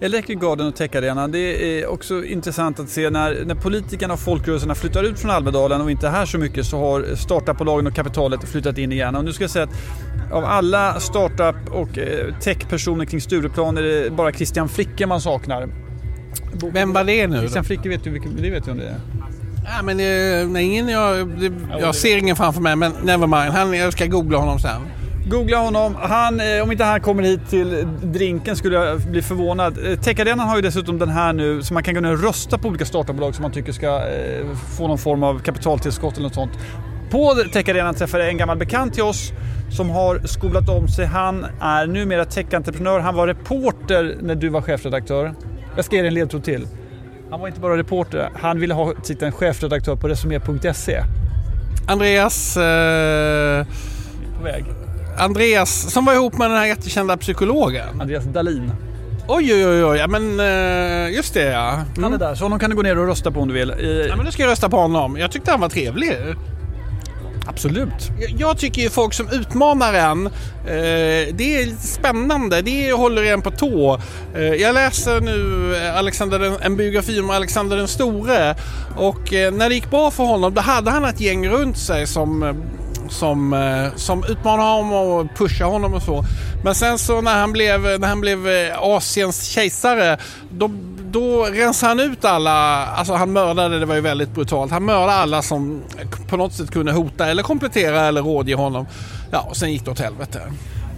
Electric 0.00 0.40
Garden 0.40 0.66
och 0.66 0.76
Techarena, 0.76 1.28
det 1.28 1.78
är 1.78 1.86
också 1.86 2.24
intressant 2.24 2.80
att 2.80 2.88
se 2.88 3.10
när, 3.10 3.44
när 3.44 3.54
politikerna 3.54 4.14
och 4.14 4.20
folkrörelserna 4.20 4.74
flyttar 4.74 5.02
ut 5.02 5.18
från 5.18 5.30
Almedalen 5.30 5.80
och 5.80 5.90
inte 5.90 6.08
här 6.08 6.26
så 6.26 6.38
mycket 6.38 6.66
så 6.66 6.78
har 6.78 7.14
startupbolagen 7.14 7.86
och 7.86 7.94
kapitalet 7.94 8.44
flyttat 8.44 8.78
in 8.78 8.92
igen. 8.92 9.16
Och 9.16 9.24
nu 9.24 9.32
ska 9.32 9.44
jag 9.44 9.50
säga 9.50 9.64
att 9.64 10.32
av 10.32 10.44
alla 10.44 11.00
startup 11.00 11.56
och 11.70 11.98
eh, 11.98 12.34
techpersoner 12.40 13.04
kring 13.04 13.20
Stureplan 13.20 13.78
är 13.78 13.82
det 13.82 14.10
bara 14.10 14.32
Christian 14.32 14.68
Fricke 14.68 15.06
man 15.06 15.20
saknar. 15.20 15.68
Vem 16.72 16.92
var 16.92 17.04
det 17.04 17.26
nu? 17.26 17.38
Christian 17.38 17.64
Fricke 17.64 17.88
vet 17.88 18.04
du, 18.04 18.18
det 18.18 18.50
vet 18.50 18.64
du 18.64 18.70
om 18.70 18.78
det 18.78 18.88
är? 18.88 18.96
Ja, 19.64 19.82
men 19.82 19.96
det, 19.96 20.46
nej, 20.48 20.64
ingen, 20.64 20.88
jag, 20.88 21.28
det, 21.28 21.52
jag 21.80 21.94
ser 21.94 22.16
ingen 22.16 22.36
framför 22.36 22.60
mig, 22.60 22.76
men 22.76 22.92
nevermind. 23.02 23.54
Han, 23.54 23.74
jag 23.74 23.92
ska 23.92 24.06
googla 24.06 24.38
honom 24.38 24.58
sen. 24.58 24.80
Googla 25.26 25.56
honom. 25.58 25.96
Han, 26.00 26.40
eh, 26.40 26.62
om 26.62 26.72
inte 26.72 26.84
han 26.84 27.00
kommer 27.00 27.22
hit 27.22 27.40
till 27.50 27.86
drinken 28.02 28.56
skulle 28.56 28.76
jag 28.76 29.00
bli 29.00 29.22
förvånad. 29.22 29.78
Eh, 29.86 29.98
Techarenan 29.98 30.48
har 30.48 30.56
ju 30.56 30.62
dessutom 30.62 30.98
den 30.98 31.08
här 31.08 31.32
nu 31.32 31.62
så 31.62 31.74
man 31.74 31.82
kan 31.82 31.94
gå 31.94 32.00
ner 32.00 32.12
och 32.12 32.22
rösta 32.22 32.58
på 32.58 32.68
olika 32.68 32.84
startupbolag 32.84 33.34
som 33.34 33.42
man 33.42 33.52
tycker 33.52 33.72
ska 33.72 33.86
eh, 33.86 34.56
få 34.78 34.88
någon 34.88 34.98
form 34.98 35.22
av 35.22 35.38
kapitaltillskott 35.38 36.14
eller 36.14 36.22
något 36.22 36.34
sånt. 36.34 36.52
På 37.10 37.34
Techarenan 37.52 37.94
träffade 37.94 38.22
jag 38.22 38.30
en 38.30 38.38
gammal 38.38 38.58
bekant 38.58 38.94
till 38.94 39.02
oss 39.02 39.32
som 39.76 39.90
har 39.90 40.26
skolat 40.26 40.68
om 40.68 40.88
sig. 40.88 41.06
Han 41.06 41.46
är 41.60 41.86
numera 41.86 42.24
techentreprenör. 42.24 43.00
Han 43.00 43.14
var 43.14 43.26
reporter 43.26 44.16
när 44.22 44.34
du 44.34 44.48
var 44.48 44.62
chefredaktör. 44.62 45.34
Jag 45.76 45.84
ska 45.84 45.96
ge 45.96 46.02
dig 46.02 46.08
en 46.08 46.14
ledtråd 46.14 46.44
till. 46.44 46.66
Han 47.30 47.40
var 47.40 47.48
inte 47.48 47.60
bara 47.60 47.76
reporter, 47.76 48.30
han 48.40 48.60
ville 48.60 48.74
ha 48.74 48.92
titeln 49.02 49.32
chefredaktör 49.32 49.96
på 49.96 50.08
Resumé.se. 50.08 51.02
Andreas... 51.86 52.56
Eh, 52.56 53.66
På 54.38 54.44
väg. 54.44 54.64
Andreas 55.18 55.92
som 55.92 56.04
var 56.04 56.14
ihop 56.14 56.38
med 56.38 56.50
den 56.50 56.58
här 56.58 56.66
jättekända 56.66 57.16
psykologen. 57.16 58.00
Andreas 58.00 58.24
Dahlin. 58.24 58.72
Oj, 59.28 59.54
oj, 59.54 59.66
oj, 59.66 59.84
oj. 59.84 59.98
Ja, 59.98 60.06
men 60.06 60.40
eh, 60.40 61.14
just 61.16 61.34
det 61.34 61.42
ja. 61.52 61.60
Han 61.60 61.86
Mm. 61.98 62.12
är 62.12 62.18
där, 62.18 62.34
så 62.34 62.44
honom 62.44 62.58
kan 62.58 62.70
du 62.70 62.76
gå 62.76 62.82
ner 62.82 62.98
och 62.98 63.06
rösta 63.06 63.30
på 63.30 63.40
om 63.40 63.48
du 63.48 63.54
vill. 63.54 63.70
I, 63.70 64.06
Ja, 64.08 64.16
men 64.16 64.24
då 64.24 64.30
ska 64.32 64.42
jag 64.42 64.50
rösta 64.50 64.68
på 64.68 64.76
honom. 64.76 65.16
Jag 65.16 65.30
tyckte 65.30 65.50
han 65.50 65.60
var 65.60 65.68
trevlig. 65.68 66.12
Absolut. 67.46 68.10
Jag- 68.20 68.30
Jag 68.40 68.58
tycker 68.58 68.82
ju 68.82 68.90
folk 68.90 69.14
som 69.14 69.28
utmanar 69.28 69.94
en, 69.94 70.26
eh, 70.26 70.32
det 71.34 71.62
är 71.62 71.76
spännande. 71.86 72.62
Det 72.62 72.92
håller 72.92 73.22
en 73.24 73.42
på 73.42 73.50
tå. 73.50 74.00
Eh, 74.34 74.42
jag 74.42 74.74
läser 74.74 75.20
nu 75.20 75.76
eh, 75.76 75.98
Alexander 75.98 76.38
den, 76.38 76.56
en 76.62 76.76
biografi 76.76 77.20
om 77.20 77.30
Alexander 77.30 77.76
den 77.76 77.88
store 77.88 78.54
och 78.96 79.32
eh, 79.32 79.52
när 79.52 79.68
det 79.68 79.74
gick 79.74 79.90
bra 79.90 80.10
för 80.10 80.24
honom 80.24 80.54
då 80.54 80.60
hade 80.60 80.90
han 80.90 81.04
ett 81.04 81.20
gäng 81.20 81.48
runt 81.48 81.78
sig 81.78 82.06
som 82.06 82.42
eh, 82.42 82.54
som, 83.08 83.52
eh, 83.52 83.96
som 83.96 84.24
utmanade 84.28 84.68
honom 84.68 84.92
och 84.92 85.26
pushade 85.38 85.70
honom 85.70 85.94
och 85.94 86.02
så. 86.02 86.24
Men 86.64 86.74
sen 86.74 86.98
så 86.98 87.20
när 87.20 87.34
han 87.40 87.52
blev, 87.52 87.80
när 88.00 88.08
han 88.08 88.20
blev 88.20 88.48
eh, 88.48 88.78
Asiens 88.78 89.44
kejsare 89.44 90.18
då, 90.50 90.70
då 91.12 91.44
rensade 91.44 91.90
han 91.90 92.00
ut 92.12 92.24
alla, 92.24 92.86
alltså 92.86 93.14
han 93.14 93.32
mördade, 93.32 93.78
det 93.78 93.86
var 93.86 93.94
ju 93.94 94.00
väldigt 94.00 94.34
brutalt, 94.34 94.72
han 94.72 94.84
mördade 94.84 95.12
alla 95.12 95.42
som 95.42 95.82
på 96.28 96.36
något 96.36 96.52
sätt 96.52 96.70
kunde 96.70 96.92
hota 96.92 97.26
eller 97.26 97.42
komplettera 97.42 98.00
eller 98.06 98.22
rådge 98.22 98.54
honom. 98.54 98.86
Ja, 99.30 99.40
och 99.40 99.56
sen 99.56 99.72
gick 99.72 99.84
det 99.84 99.90
åt 99.90 100.00
helvete. 100.00 100.40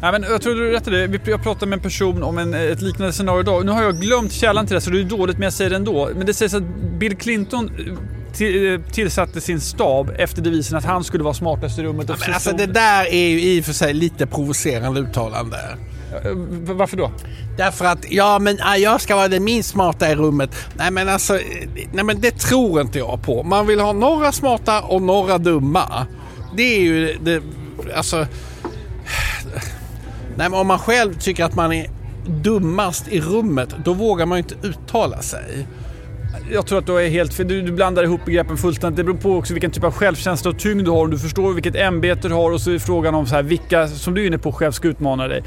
Ja, 0.01 0.13
men 0.13 0.23
jag 0.23 0.43
tror 0.43 0.55
du 0.55 0.69
är 0.69 0.73
rätt 0.73 0.89
i 0.89 0.91
det. 0.91 1.07
Vi- 1.07 1.21
Jag 1.31 1.43
pratade 1.43 1.67
med 1.67 1.77
en 1.77 1.83
person 1.83 2.23
om 2.23 2.39
en, 2.39 2.55
ett 2.55 2.81
liknande 2.83 3.13
scenario 3.13 3.41
idag. 3.41 3.67
Nu 3.67 3.73
har 3.73 3.83
jag 3.83 3.97
glömt 4.01 4.33
källan 4.33 4.67
till 4.67 4.75
det 4.75 4.81
så 4.81 4.91
det 4.91 5.01
är 5.01 5.05
dåligt 5.05 5.37
men 5.39 5.43
jag 5.45 5.53
säger 5.53 5.71
det 5.71 5.77
ändå. 5.77 6.09
Men 6.17 6.27
det 6.27 6.35
sägs 6.35 6.55
att 6.55 6.63
Bill 6.99 7.17
Clinton 7.17 7.71
eh, 8.41 8.47
eh, 8.47 8.81
tillsatte 8.93 9.41
sin 9.41 9.61
stab 9.61 10.11
efter 10.19 10.43
devisen 10.43 10.79
att 10.79 10.85
han 10.85 11.05
skulle 11.05 11.25
vara 11.25 11.35
smartast 11.35 11.79
i 11.79 11.83
rummet. 11.83 12.11
och 12.11 12.17
Men 12.21 12.35
alltså 12.35 12.53
det 12.53 12.67
där 12.67 13.05
är 13.13 13.29
ju 13.29 13.41
i 13.43 13.61
och 13.61 13.65
för 13.65 13.73
sig 13.73 13.95
lite 13.95 14.27
provocerande 14.27 15.01
uttalande. 15.01 15.59
Eh, 16.25 16.33
Varför 16.75 16.97
då? 16.97 17.11
Därför 17.57 17.85
att, 17.85 18.11
ja 18.11 18.39
men 18.39 18.59
ah, 18.61 18.77
jag 18.77 19.01
ska 19.01 19.17
vara 19.17 19.29
den 19.29 19.45
minst 19.45 19.71
smarta 19.71 20.11
i 20.11 20.15
rummet. 20.15 20.51
Nej 20.75 20.91
men 20.91 21.09
alltså, 21.09 21.39
nej 21.93 22.05
men 22.05 22.21
det 22.21 22.31
tror 22.31 22.81
inte 22.81 22.99
jag 22.99 23.23
på. 23.23 23.43
Man 23.43 23.67
vill 23.67 23.81
ha 23.81 23.93
några 23.93 24.33
smarta 24.33 24.83
och 24.83 25.03
några 25.03 25.39
dumma. 25.39 26.07
Det 26.57 26.63
är 26.63 26.81
ju 26.81 27.19
det, 27.23 27.43
alltså... 27.97 28.27
Nej 30.37 30.51
men 30.51 30.55
om 30.55 30.67
man 30.67 30.79
själv 30.79 31.19
tycker 31.19 31.45
att 31.45 31.55
man 31.55 31.73
är 31.73 31.87
dummast 32.27 33.09
i 33.09 33.21
rummet, 33.21 33.75
då 33.85 33.93
vågar 33.93 34.27
man 34.27 34.39
ju 34.39 34.43
inte 34.43 34.67
uttala 34.69 35.23
sig. 35.23 35.67
Jag 36.53 36.67
tror 36.67 36.79
att 36.79 36.87
du 36.87 36.99
är 36.99 37.09
helt 37.09 37.35
fel. 37.35 37.49
Du, 37.49 37.63
du 37.63 37.73
blandar 37.73 38.05
ihop 38.05 38.25
begreppen 38.25 38.57
fullständigt. 38.57 38.97
Det 38.97 39.05
beror 39.05 39.17
på 39.17 39.37
också 39.37 39.55
vilken 39.55 39.71
typ 39.71 39.85
av 39.85 39.93
självkänsla 39.93 40.51
och 40.51 40.59
tyngd 40.59 40.85
du 40.85 40.91
har. 40.91 41.05
Om 41.05 41.11
du 41.11 41.19
förstår 41.19 41.53
vilket 41.53 41.77
ämbete 41.77 42.29
du 42.29 42.35
har 42.35 42.51
och 42.51 42.61
så 42.61 42.71
är 42.71 42.79
frågan 42.79 43.15
om 43.15 43.27
så 43.27 43.35
här, 43.35 43.43
vilka 43.43 43.89
som 43.89 44.15
du 44.15 44.23
är 44.23 44.27
inne 44.27 44.39
på 44.39 44.53
själv 44.53 44.73
ska 44.73 44.89
utmana 44.89 45.29
dig. 45.29 45.43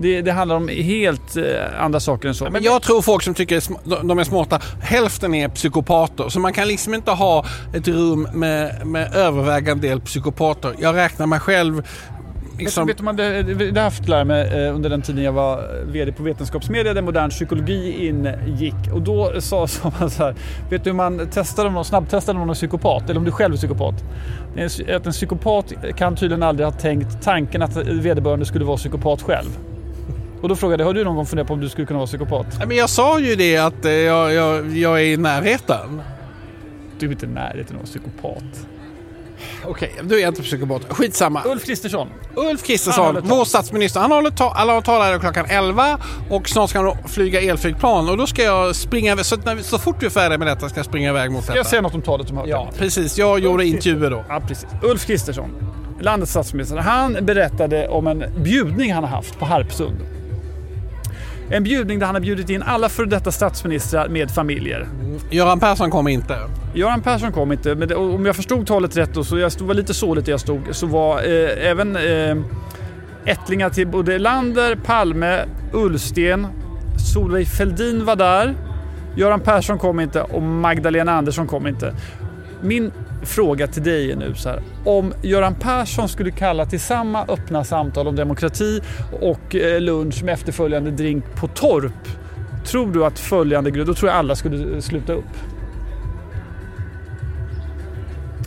Det, 0.00 0.22
det 0.22 0.32
handlar 0.32 0.56
om 0.56 0.68
helt 0.68 1.36
eh, 1.36 1.44
andra 1.84 2.00
saker 2.00 2.28
än 2.28 2.34
så. 2.34 2.50
Men 2.50 2.62
jag 2.62 2.82
tror 2.82 3.02
folk 3.02 3.22
som 3.22 3.34
tycker 3.34 3.62
de 4.06 4.18
är 4.18 4.24
smarta, 4.24 4.60
hälften 4.82 5.34
är 5.34 5.48
psykopater. 5.48 6.28
Så 6.28 6.40
man 6.40 6.52
kan 6.52 6.68
liksom 6.68 6.94
inte 6.94 7.10
ha 7.10 7.46
ett 7.74 7.88
rum 7.88 8.28
med, 8.32 8.86
med 8.86 9.14
övervägande 9.14 9.88
del 9.88 10.00
psykopater. 10.00 10.74
Jag 10.78 10.96
räknar 10.96 11.26
mig 11.26 11.40
själv 11.40 11.82
liksom... 12.58 12.86
Vet 12.86 12.98
du, 12.98 13.02
vet 13.02 13.04
man, 13.04 13.16
det, 13.16 13.70
det 13.70 13.80
har 13.80 13.84
haft 13.84 14.08
lärt 14.08 14.26
mig 14.26 14.66
eh, 14.66 14.74
under 14.74 14.90
den 14.90 15.02
tiden 15.02 15.24
jag 15.24 15.32
var 15.32 15.84
VD 15.84 16.12
på 16.12 16.22
Vetenskapsmedia 16.22 16.94
där 16.94 17.02
modern 17.02 17.30
psykologi 17.30 18.08
ingick. 18.08 18.74
Och 18.92 19.02
då 19.02 19.40
sa, 19.40 19.66
sa 19.68 19.92
man 20.00 20.10
så 20.10 20.24
här, 20.24 20.34
vet 20.70 20.84
du 20.84 20.90
hur 20.90 20.96
man 20.96 21.28
testar 21.32 21.66
om 21.66 21.72
någon, 21.72 21.84
snabbtestar 21.84 22.34
om 22.34 22.46
någon 22.46 22.54
psykopat 22.54 23.10
eller 23.10 23.18
om 23.18 23.24
du 23.24 23.32
själv 23.32 23.54
är 23.54 23.58
psykopat? 23.58 23.94
Att 24.94 25.06
en 25.06 25.12
psykopat 25.12 25.72
kan 25.96 26.16
tydligen 26.16 26.42
aldrig 26.42 26.66
ha 26.66 26.72
tänkt 26.72 27.22
tanken 27.22 27.62
att 27.62 27.76
vederbörande 27.76 28.46
skulle 28.46 28.64
vara 28.64 28.76
psykopat 28.76 29.22
själv. 29.22 29.50
Och 30.42 30.48
då 30.48 30.56
frågade 30.56 30.82
jag, 30.82 30.88
har 30.88 30.94
du 30.94 31.04
någon 31.04 31.16
gång 31.16 31.26
funderat 31.26 31.48
på 31.48 31.54
om 31.54 31.60
du 31.60 31.68
skulle 31.68 31.86
kunna 31.86 31.98
vara 31.98 32.06
psykopat? 32.06 32.46
Nej, 32.58 32.66
Men 32.68 32.76
jag 32.76 32.90
sa 32.90 33.20
ju 33.20 33.34
det 33.36 33.56
att 33.56 33.84
eh, 33.84 33.92
jag, 33.92 34.32
jag, 34.34 34.76
jag 34.76 35.00
är 35.00 35.04
i 35.04 35.16
närheten. 35.16 36.02
Du 36.98 37.06
är 37.06 37.10
inte 37.10 37.26
i 37.26 37.28
närheten 37.28 37.76
av 37.82 37.84
psykopat. 37.84 38.42
Okej, 39.64 39.94
du 40.02 40.20
är 40.22 40.28
inte 40.28 40.42
psykopat. 40.42 40.82
Skitsamma. 40.88 41.42
Ulf 41.46 41.64
Kristersson. 41.64 42.08
Ulf 42.34 42.46
Han 42.48 42.56
Kristersson, 42.56 43.06
håller 43.06 43.20
tal. 43.20 43.30
vår 43.30 43.44
statsminister, 43.44 44.00
han 44.00 44.12
håller 44.12 44.30
ta- 44.30 44.52
alla 44.56 44.80
talare 44.82 45.18
klockan 45.18 45.46
11 45.48 45.98
och 46.30 46.48
snart 46.48 46.70
ska 46.70 46.78
han 46.82 47.08
flyga 47.08 47.40
elflygplan 47.40 48.08
och 48.08 48.16
då 48.16 48.26
ska 48.26 48.42
jag 48.42 48.76
springa 48.76 49.12
iväg. 49.12 49.24
Så, 49.24 49.36
när 49.36 49.54
vi, 49.54 49.62
så 49.62 49.78
fort 49.78 49.96
vi 50.00 50.06
är 50.06 50.10
färdiga 50.10 50.38
med 50.38 50.46
detta 50.48 50.68
ska 50.68 50.78
jag 50.78 50.86
springa 50.86 51.10
iväg 51.10 51.30
mot 51.30 51.44
Ska 51.44 51.52
detta. 51.52 51.58
jag 51.58 51.66
säga 51.66 51.82
något 51.82 51.94
om 51.94 52.02
talet 52.02 52.28
som 52.28 52.36
hört? 52.36 52.46
Ja, 52.48 52.70
precis. 52.78 53.18
Jag 53.18 53.38
gjorde 53.40 53.66
intervjuer 53.66 54.10
då. 54.10 54.24
Ja, 54.28 54.40
precis. 54.48 54.66
Ulf 54.82 55.06
Kristersson, 55.06 55.50
landets 56.00 56.30
statsminister, 56.32 56.76
han 56.76 57.16
berättade 57.20 57.88
om 57.88 58.06
en 58.06 58.24
bjudning 58.42 58.92
han 58.92 59.04
har 59.04 59.10
haft 59.10 59.38
på 59.38 59.44
Harpsund. 59.44 59.96
En 61.50 61.62
bjudning 61.62 61.98
där 61.98 62.06
han 62.06 62.14
har 62.14 62.20
bjudit 62.20 62.50
in 62.50 62.62
alla 62.62 62.88
före 62.88 63.06
detta 63.06 63.32
statsministrar 63.32 64.08
med 64.08 64.30
familjer. 64.30 64.88
Göran 65.30 65.60
Persson 65.60 65.90
kom 65.90 66.08
inte. 66.08 66.38
Göran 66.74 67.02
Persson 67.02 67.32
kom 67.32 67.52
inte, 67.52 67.74
men 67.74 67.88
det, 67.88 67.94
om 67.94 68.26
jag 68.26 68.36
förstod 68.36 68.66
talet 68.66 68.96
rätt 68.96 69.14
då, 69.14 69.24
så 69.24 69.38
jag 69.38 69.52
stod, 69.52 69.66
var 69.68 69.74
lite 69.74 69.94
såligt 69.94 70.24
där 70.24 70.32
jag 70.32 70.40
stod, 70.40 70.60
så 70.70 70.86
var 70.86 71.16
eh, 71.16 71.70
även 71.70 71.96
eh, 71.96 72.36
ättlingar 73.24 73.70
till 73.70 73.86
både 73.86 74.18
Lander, 74.18 74.74
Palme, 74.84 75.44
Ullsten, 75.72 76.46
Solveig 77.14 77.48
Feldin 77.48 78.04
var 78.04 78.16
där. 78.16 78.54
Göran 79.16 79.40
Persson 79.40 79.78
kom 79.78 80.00
inte 80.00 80.22
och 80.22 80.42
Magdalena 80.42 81.12
Andersson 81.12 81.46
kom 81.46 81.66
inte. 81.66 81.94
Min 82.62 82.92
fråga 83.28 83.66
till 83.66 83.82
dig 83.82 84.12
är 84.12 84.16
nu 84.16 84.34
så 84.34 84.48
här. 84.48 84.62
Om 84.84 85.12
Göran 85.22 85.54
Persson 85.54 86.08
skulle 86.08 86.30
kalla 86.30 86.66
till 86.66 86.80
samma 86.80 87.24
öppna 87.24 87.64
samtal 87.64 88.08
om 88.08 88.16
demokrati 88.16 88.80
och 89.20 89.54
eh, 89.54 89.80
lunch 89.80 90.22
med 90.22 90.34
efterföljande 90.34 90.90
drink 90.90 91.24
på 91.36 91.48
Torp. 91.48 92.08
Tror 92.66 92.92
du 92.92 93.04
att 93.04 93.18
följande 93.18 93.70
grund, 93.70 93.88
då 93.88 93.94
tror 93.94 94.10
jag 94.10 94.18
alla 94.18 94.36
skulle 94.36 94.82
sluta 94.82 95.12
upp. 95.12 95.24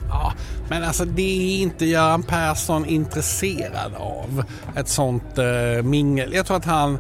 Ja, 0.10 0.34
men 0.70 0.84
alltså 0.84 1.06
det 1.06 1.58
är 1.58 1.62
inte 1.62 1.86
Göran 1.86 2.24
Persson 2.24 2.86
intresserad 2.86 3.94
av. 3.96 4.44
Ett 4.76 4.88
sånt 4.88 5.38
eh, 5.38 5.84
mingel. 5.84 6.34
Jag 6.34 6.46
tror 6.46 6.58
att 6.58 6.66
han... 6.66 6.98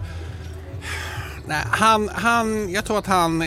Nej, 1.47 1.63
han, 1.71 2.09
han... 2.13 2.71
Jag 2.71 2.85
tror 2.85 2.97
att 2.97 3.07
han... 3.07 3.43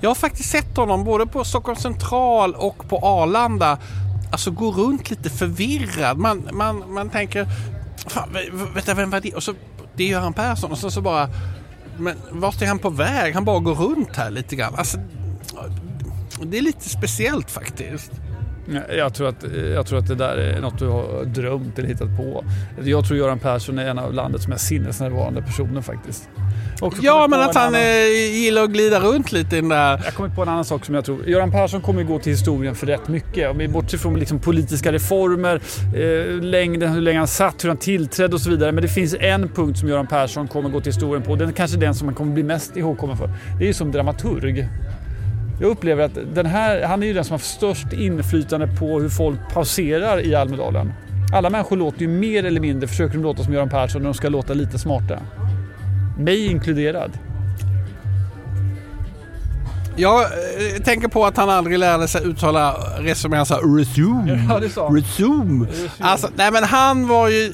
Jag 0.00 0.10
har 0.10 0.14
faktiskt 0.14 0.50
sett 0.50 0.76
honom 0.76 1.04
både 1.04 1.26
på 1.26 1.44
Stockholms 1.44 1.80
central 1.80 2.54
och 2.54 2.88
på 2.88 2.98
Arlanda. 2.98 3.78
Alltså 4.30 4.50
gå 4.50 4.70
runt 4.70 5.10
lite 5.10 5.30
förvirrad. 5.30 6.18
Man, 6.18 6.48
man, 6.52 6.92
man 6.92 7.10
tänker... 7.10 7.46
Fan, 8.06 8.36
vänta, 8.74 8.94
vem 8.94 9.10
var 9.10 9.20
det? 9.20 9.34
Och 9.34 9.42
så, 9.42 9.54
det 9.96 10.04
är 10.04 10.08
Göran 10.08 10.32
Persson. 10.32 10.72
Och 10.72 10.78
så, 10.78 10.90
så 10.90 11.00
bara... 11.00 11.28
Men 11.98 12.16
vart 12.30 12.62
är 12.62 12.66
han 12.66 12.78
på 12.78 12.90
väg? 12.90 13.34
Han 13.34 13.44
bara 13.44 13.58
går 13.58 13.74
runt 13.74 14.16
här 14.16 14.30
lite 14.30 14.56
grann. 14.56 14.74
Alltså, 14.74 14.98
det 16.42 16.58
är 16.58 16.62
lite 16.62 16.88
speciellt 16.88 17.50
faktiskt. 17.50 18.12
Jag 18.96 19.14
tror, 19.14 19.28
att, 19.28 19.44
jag 19.74 19.86
tror 19.86 19.98
att 19.98 20.06
det 20.06 20.14
där 20.14 20.36
är 20.36 20.60
något 20.60 20.78
du 20.78 20.88
har 20.88 21.24
drömt 21.24 21.78
eller 21.78 21.88
hittat 21.88 22.16
på. 22.16 22.44
Jag 22.84 23.06
tror 23.06 23.18
Göran 23.18 23.38
Persson 23.38 23.78
är 23.78 23.86
en 23.86 23.98
av 23.98 24.14
landets 24.14 24.48
mest 24.48 24.66
sinnesnärvarande 24.66 25.42
personer 25.42 25.80
faktiskt. 25.80 26.28
Ja, 27.02 27.26
men 27.30 27.40
att 27.40 27.54
han 27.54 27.66
annan- 27.66 27.80
eh, 27.80 28.34
gillar 28.34 28.62
att 28.62 28.70
glida 28.70 29.00
runt 29.00 29.32
lite 29.32 29.56
i 29.56 29.60
den 29.60 29.68
där... 29.68 30.00
Jag 30.04 30.14
kommer 30.14 30.28
på 30.28 30.42
en 30.42 30.48
annan 30.48 30.64
sak 30.64 30.84
som 30.84 30.94
jag 30.94 31.04
tror. 31.04 31.28
Göran 31.28 31.50
Persson 31.50 31.80
kommer 31.80 32.00
ju 32.00 32.06
gå 32.06 32.18
till 32.18 32.32
historien 32.32 32.74
för 32.74 32.86
rätt 32.86 33.08
mycket. 33.08 33.50
Om 33.50 33.58
vi 33.58 33.68
bortser 33.68 33.98
från 33.98 34.18
liksom 34.18 34.38
politiska 34.38 34.92
reformer, 34.92 35.60
eh, 35.96 36.42
längden, 36.42 36.92
hur 36.92 37.00
länge 37.00 37.18
han 37.18 37.28
satt, 37.28 37.64
hur 37.64 37.68
han 37.68 37.76
tillträdde 37.78 38.34
och 38.34 38.40
så 38.40 38.50
vidare. 38.50 38.72
Men 38.72 38.82
det 38.82 38.88
finns 38.88 39.14
en 39.20 39.48
punkt 39.48 39.78
som 39.78 39.88
Göran 39.88 40.06
Persson 40.06 40.48
kommer 40.48 40.68
gå 40.70 40.80
till 40.80 40.92
historien 40.92 41.22
på. 41.22 41.36
Den 41.36 41.48
är 41.48 41.52
kanske 41.52 41.76
den 41.78 41.94
som 41.94 42.08
han 42.08 42.14
kommer 42.14 42.32
bli 42.32 42.42
mest 42.42 42.76
ihågkommen 42.76 43.16
för. 43.16 43.30
Det 43.58 43.64
är 43.64 43.68
ju 43.68 43.74
som 43.74 43.92
dramaturg. 43.92 44.68
Jag 45.60 45.70
upplever 45.70 46.04
att 46.04 46.18
den 46.34 46.46
här, 46.46 46.82
han 46.82 47.02
är 47.02 47.06
ju 47.06 47.12
den 47.14 47.24
som 47.24 47.32
har 47.32 47.38
störst 47.38 47.92
inflytande 47.92 48.68
på 48.80 49.00
hur 49.00 49.08
folk 49.08 49.38
pauserar 49.54 50.26
i 50.26 50.34
Almedalen. 50.34 50.92
Alla 51.34 51.50
människor 51.50 51.76
låter 51.76 52.00
ju 52.00 52.08
mer 52.08 52.44
eller 52.44 52.60
mindre, 52.60 52.88
försöker 52.88 53.14
de 53.14 53.22
låta 53.22 53.44
som 53.44 53.52
Göran 53.52 53.68
Persson 53.68 54.02
när 54.02 54.08
de 54.08 54.14
ska 54.14 54.28
låta 54.28 54.54
lite 54.54 54.78
smarta. 54.78 55.18
Mig 56.16 56.46
inkluderad. 56.46 57.12
Jag 59.96 60.20
eh, 60.22 60.82
tänker 60.84 61.08
på 61.08 61.26
att 61.26 61.36
han 61.36 61.50
aldrig 61.50 61.78
lärde 61.78 62.08
sig 62.08 62.24
uttala 62.24 62.72
resume. 62.98 63.36
Han 63.36 63.46
sa 63.46 63.54
resume. 63.64 64.46
Ja, 64.48 64.58
det 64.60 64.68
sa 64.70 64.86
han. 64.86 64.96
Resume. 64.96 65.66
Alltså, 66.00 66.28
nej 66.36 66.50
men 66.52 66.64
han 66.64 67.08
var 67.08 67.28
ju 67.28 67.52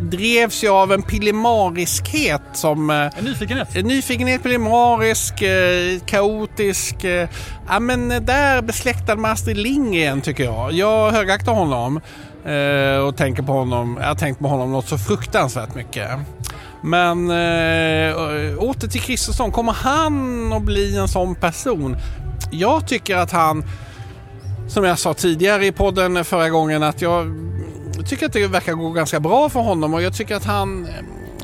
drevs 0.00 0.64
ju 0.64 0.68
av 0.68 0.92
en 0.92 1.02
pillemariskhet 1.02 2.42
som... 2.52 2.90
eh, 2.90 2.96
En 3.18 3.24
nyfikenhet. 3.24 3.76
En 3.76 3.86
nyfikenhet, 3.86 4.42
pillemarisk, 4.42 5.42
eh, 5.42 5.98
kaotisk. 6.06 7.04
Eh, 7.04 7.28
ja 7.68 7.80
men 7.80 8.10
eh, 8.10 8.20
där 8.20 8.62
besläktad 8.62 9.16
med 9.16 9.30
Astrid 9.30 9.56
Lindgren 9.56 10.20
tycker 10.20 10.44
jag. 10.44 10.72
Jag 10.72 11.10
högaktar 11.10 11.52
honom 11.52 12.00
eh, 12.44 13.06
och 13.06 13.16
tänker 13.16 13.42
på 13.42 13.52
honom. 13.52 13.98
Jag 14.00 14.08
har 14.08 14.14
tänkt 14.14 14.38
på 14.38 14.48
honom 14.48 14.72
något 14.72 14.88
så 14.88 14.98
fruktansvärt 14.98 15.74
mycket. 15.74 16.08
Men 16.82 17.30
eh, 17.30 18.08
eh, 18.08 18.58
åter 18.58 18.88
till 18.88 19.00
Kristersson. 19.00 19.52
Kommer 19.52 19.72
han 19.72 20.52
att 20.52 20.62
bli 20.62 20.96
en 20.96 21.08
sån 21.08 21.34
person? 21.34 21.96
Jag 22.50 22.88
tycker 22.88 23.16
att 23.16 23.32
han, 23.32 23.64
som 24.68 24.84
jag 24.84 24.98
sa 24.98 25.14
tidigare 25.14 25.66
i 25.66 25.72
podden 25.72 26.24
förra 26.24 26.48
gången, 26.48 26.82
att 26.82 27.02
jag 27.02 27.26
tycker 28.06 28.26
att 28.26 28.32
det 28.32 28.46
verkar 28.46 28.72
gå 28.72 28.90
ganska 28.90 29.20
bra 29.20 29.48
för 29.48 29.60
honom 29.60 29.94
och 29.94 30.02
jag 30.02 30.14
tycker 30.14 30.36
att 30.36 30.44
han 30.44 30.88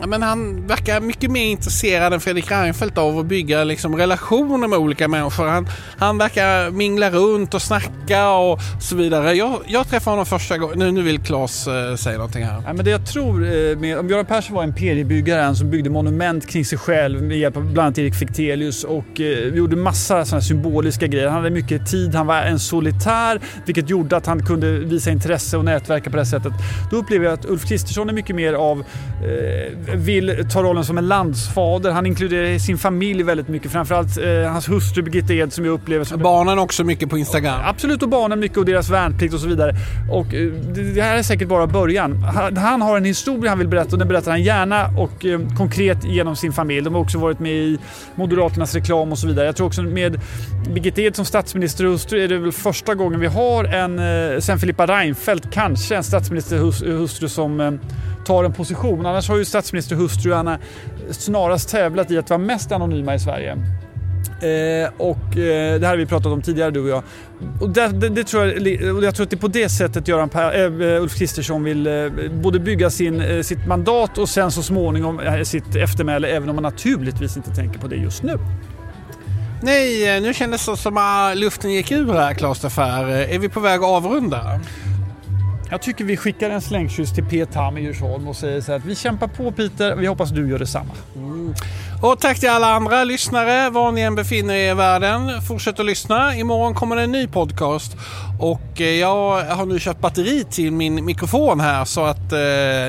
men 0.07 0.23
han 0.23 0.67
verkar 0.67 1.01
mycket 1.01 1.31
mer 1.31 1.45
intresserad 1.45 2.13
än 2.13 2.21
Fredrik 2.21 2.51
Reinfeldt 2.51 2.99
av 2.99 3.19
att 3.19 3.27
bygga 3.27 3.65
liksom, 3.65 3.97
relationer 3.97 4.69
med 4.69 4.79
olika 4.79 5.09
människor. 5.09 5.47
Han, 5.47 5.69
han 5.99 6.19
verkar 6.19 6.71
mingla 6.71 7.11
runt 7.11 7.55
och 7.55 7.63
snacka 7.63 8.31
och 8.31 8.59
så 8.81 8.97
vidare. 8.97 9.35
Jag, 9.35 9.61
jag 9.67 9.89
träffade 9.89 10.13
honom 10.13 10.27
första 10.27 10.59
gången. 10.59 10.79
Nu, 10.79 10.91
nu 10.91 11.03
vill 11.03 11.19
Claes 11.19 11.67
eh, 11.67 11.95
säga 11.97 12.17
någonting 12.17 12.45
här. 12.45 12.63
Ja, 12.67 12.73
men 12.73 12.85
det 12.85 12.91
jag 12.91 13.07
tror, 13.07 13.45
eh, 13.45 13.79
med, 13.79 13.99
om 13.99 14.09
Göran 14.09 14.27
Persson 14.27 14.57
var 14.57 14.65
imperiebyggaren 14.65 15.57
som 15.57 15.71
byggde 15.71 15.91
monument 15.91 16.49
kring 16.49 16.65
sig 16.65 16.79
själv 16.79 17.23
med 17.23 17.39
hjälp 17.39 17.57
av 17.57 17.63
bland 17.63 17.79
annat 17.79 17.99
Erik 17.99 18.15
Fichtelius 18.15 18.85
och 18.85 19.21
eh, 19.21 19.55
gjorde 19.55 19.77
massa 19.77 20.25
såna 20.25 20.43
symboliska 20.43 21.07
grejer. 21.07 21.27
Han 21.27 21.37
hade 21.37 21.51
mycket 21.51 21.91
tid, 21.91 22.15
han 22.15 22.27
var 22.27 22.43
en 22.43 22.59
solitär 22.59 23.41
vilket 23.67 23.91
gjorde 23.91 24.17
att 24.17 24.27
han 24.27 24.47
kunde 24.47 24.79
visa 24.79 25.11
intresse 25.11 25.57
och 25.57 25.65
nätverka 25.65 26.11
på 26.11 26.17
det 26.17 26.27
sättet. 26.27 26.53
Då 26.91 26.97
upplever 26.97 27.25
jag 27.25 27.35
att 27.35 27.45
Ulf 27.45 27.69
Kristersson 27.69 28.09
är 28.09 28.13
mycket 28.13 28.37
mer 28.37 28.53
av 28.53 28.81
eh, 28.81 29.92
vill 29.95 30.47
ta 30.53 30.63
rollen 30.63 30.85
som 30.85 30.99
en 30.99 31.09
landsfader. 31.09 31.91
Han 31.91 32.07
inkluderar 32.07 32.59
sin 32.59 32.79
familj 32.79 33.23
väldigt 33.23 33.49
mycket. 33.49 33.73
Framförallt 33.73 34.19
eh, 34.19 34.53
hans 34.53 34.69
hustru 34.69 35.03
Birgitta 35.03 35.35
Ed 35.35 35.53
som 35.53 35.65
jag 35.65 35.73
upplever 35.73 36.05
som 36.05 36.23
Barnen 36.23 36.59
också 36.59 36.85
mycket 36.85 37.11
på 37.11 37.19
Instagram. 37.19 37.61
Absolut 37.65 38.03
och 38.03 38.09
barnen 38.09 38.41
mycket 38.41 38.59
och 38.59 38.65
deras 38.65 38.91
värnplikt 38.91 39.35
och 39.35 39.41
så 39.41 39.49
vidare. 39.49 39.75
Och 40.11 40.35
eh, 40.35 40.53
det 40.95 41.03
här 41.03 41.17
är 41.17 41.23
säkert 41.23 41.49
bara 41.49 41.67
början. 41.67 42.23
Han, 42.23 42.57
han 42.57 42.83
har 42.83 42.97
en 42.97 43.05
historia 43.05 43.51
han 43.51 43.59
vill 43.59 43.69
berätta 43.69 43.93
och 43.93 43.99
den 43.99 44.09
berättar 44.09 44.31
han 44.31 44.43
gärna 44.43 44.87
och 44.87 45.25
eh, 45.25 45.41
konkret 45.57 46.05
genom 46.05 46.37
sin 46.37 46.53
familj. 46.53 46.85
De 46.85 46.95
har 46.95 47.01
också 47.01 47.19
varit 47.19 47.39
med 47.39 47.53
i 47.53 47.79
Moderaternas 48.15 48.75
reklam 48.75 49.13
och 49.13 49.19
så 49.19 49.27
vidare. 49.27 49.47
Jag 49.47 49.57
tror 49.57 49.67
också 49.67 49.83
med 49.83 50.21
Birgitta 50.75 51.01
Ed 51.01 51.17
som 51.17 51.25
statsminister 51.25 51.85
och 51.85 51.93
hustru 51.93 52.25
är 52.25 52.29
det 52.29 52.39
väl 52.39 52.53
första 52.53 52.95
gången 52.95 53.21
vi 53.21 53.27
har 53.27 53.65
en, 53.65 53.99
eh, 53.99 54.39
sen 54.39 54.59
Filippa 54.59 54.87
Reinfeldt, 54.87 55.51
kanske 55.51 55.97
en 55.97 56.05
statsministerhustru 56.05 57.29
som 57.29 57.61
eh, 57.61 57.73
tar 58.25 58.45
en 58.45 58.53
position. 58.53 59.07
Annars 59.07 59.29
har 59.29 59.37
ju 59.37 59.45
statsministerhustruarna 59.45 60.59
snarast 61.11 61.69
tävlat 61.69 62.11
i 62.11 62.19
att 62.19 62.31
vara 62.31 62.39
mest 62.39 62.73
anonyma 62.73 63.15
i 63.15 63.19
Sverige. 63.19 63.59
Eh, 64.43 64.91
och 64.97 65.37
eh, 65.37 65.81
det 65.81 65.87
här 65.87 65.89
har 65.89 65.97
vi 65.97 66.07
pratat 66.07 66.33
om 66.33 66.43
tidigare 66.43 66.71
du 66.71 66.81
och 66.81 66.89
jag. 66.89 67.03
Och 67.61 67.71
det, 67.71 67.89
det, 67.89 68.09
det 68.09 68.25
tror 68.25 68.47
jag, 68.47 68.57
och 68.97 69.05
jag 69.05 69.15
tror 69.15 69.25
att 69.25 69.31
det 69.31 69.37
är 69.37 69.41
på 69.41 69.49
det 69.49 69.69
sättet 69.69 70.09
Göran 70.09 70.29
per, 70.29 70.55
eh, 70.55 70.89
eh, 70.89 71.03
Ulf 71.03 71.15
Kristersson 71.19 71.65
vill 71.65 71.87
eh, 71.87 71.93
både 72.43 72.59
bygga 72.59 72.91
sin, 72.91 73.21
eh, 73.21 73.43
sitt 73.43 73.67
mandat 73.67 74.19
och 74.19 74.29
sen 74.29 74.51
så 74.51 74.63
småningom 74.63 75.21
eh, 75.21 75.43
sitt 75.43 75.77
eftermäle 75.77 76.29
även 76.29 76.49
om 76.49 76.55
man 76.55 76.63
naturligtvis 76.63 77.37
inte 77.37 77.51
tänker 77.51 77.81
på 77.81 77.87
det 77.87 77.97
just 77.97 78.23
nu. 78.23 78.39
Nej, 79.63 80.17
eh, 80.17 80.23
nu 80.23 80.35
kändes 80.35 80.67
det 80.67 80.77
som 80.77 80.97
att 80.97 81.37
luften 81.37 81.73
gick 81.73 81.91
ur 81.91 82.13
här 82.13 82.35
Claes 82.35 82.65
eh, 82.65 83.35
Är 83.35 83.39
vi 83.39 83.49
på 83.49 83.61
väg 83.61 83.81
att 83.81 83.87
avrunda? 83.87 84.61
Jag 85.73 85.83
tycker 85.83 86.05
vi 86.05 86.17
skickar 86.17 86.51
en 86.51 86.61
slängkyss 86.61 87.15
till 87.15 87.25
P. 87.25 87.47
Tam 87.47 87.79
i 87.79 87.81
Djursholm 87.81 88.29
och 88.29 88.37
säger 88.37 88.61
så 88.61 88.73
här 88.73 88.79
att 88.79 88.85
vi 88.85 88.95
kämpar 88.95 89.29
på 89.29 89.53
Peter, 89.53 89.97
vi 89.97 90.07
hoppas 90.07 90.31
du 90.31 90.51
gör 90.51 90.59
detsamma. 90.59 90.95
Mm. 91.17 91.55
Och 92.03 92.21
tack 92.21 92.41
till 92.41 92.49
alla 92.49 92.67
andra 92.67 93.05
lyssnare, 93.05 93.71
var 93.71 93.93
ni 93.93 94.01
än 94.01 94.15
befinner 94.15 94.55
er 94.55 94.71
i 94.71 94.75
världen. 94.75 95.43
Fortsätt 95.49 95.81
att 95.81 95.87
lyssna. 95.87 96.37
Imorgon 96.37 96.75
kommer 96.75 96.97
det 96.97 97.03
en 97.03 97.13
ny 97.13 97.27
podcast. 97.27 97.97
Och 98.41 98.81
eh, 98.81 98.87
jag 98.87 99.45
har 99.45 99.67
nu 99.67 99.79
köpt 99.79 100.01
batteri 100.01 100.45
till 100.45 100.73
min 100.73 101.05
mikrofon 101.05 101.61
här 101.61 101.85
så 101.85 102.05
att 102.05 102.33
eh, 102.33 102.39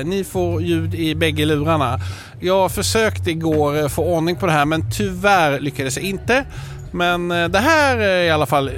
ni 0.04 0.24
får 0.24 0.62
ljud 0.62 0.94
i 0.94 1.14
bägge 1.14 1.44
lurarna. 1.44 2.00
Jag 2.40 2.72
försökte 2.72 3.30
igår 3.30 3.78
eh, 3.78 3.88
få 3.88 4.04
ordning 4.04 4.36
på 4.36 4.46
det 4.46 4.52
här 4.52 4.64
men 4.64 4.90
tyvärr 4.90 5.60
lyckades 5.60 5.96
jag 5.96 6.06
inte. 6.06 6.44
Men 6.90 7.30
eh, 7.30 7.48
det 7.48 7.58
här 7.58 7.98
är 7.98 8.22
i 8.22 8.30
alla 8.30 8.46
fall 8.46 8.70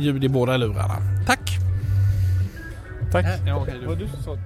ljud 0.00 0.24
i 0.24 0.28
båda 0.28 0.56
lurarna. 0.56 0.96
Tack! 1.26 1.63
Tack. 3.14 3.26
Ja, 3.46 3.56
okej, 3.56 3.78
du. 3.80 3.86
Vad 3.86 3.98
du 3.98 4.08
som 4.08 4.22
sa. 4.22 4.38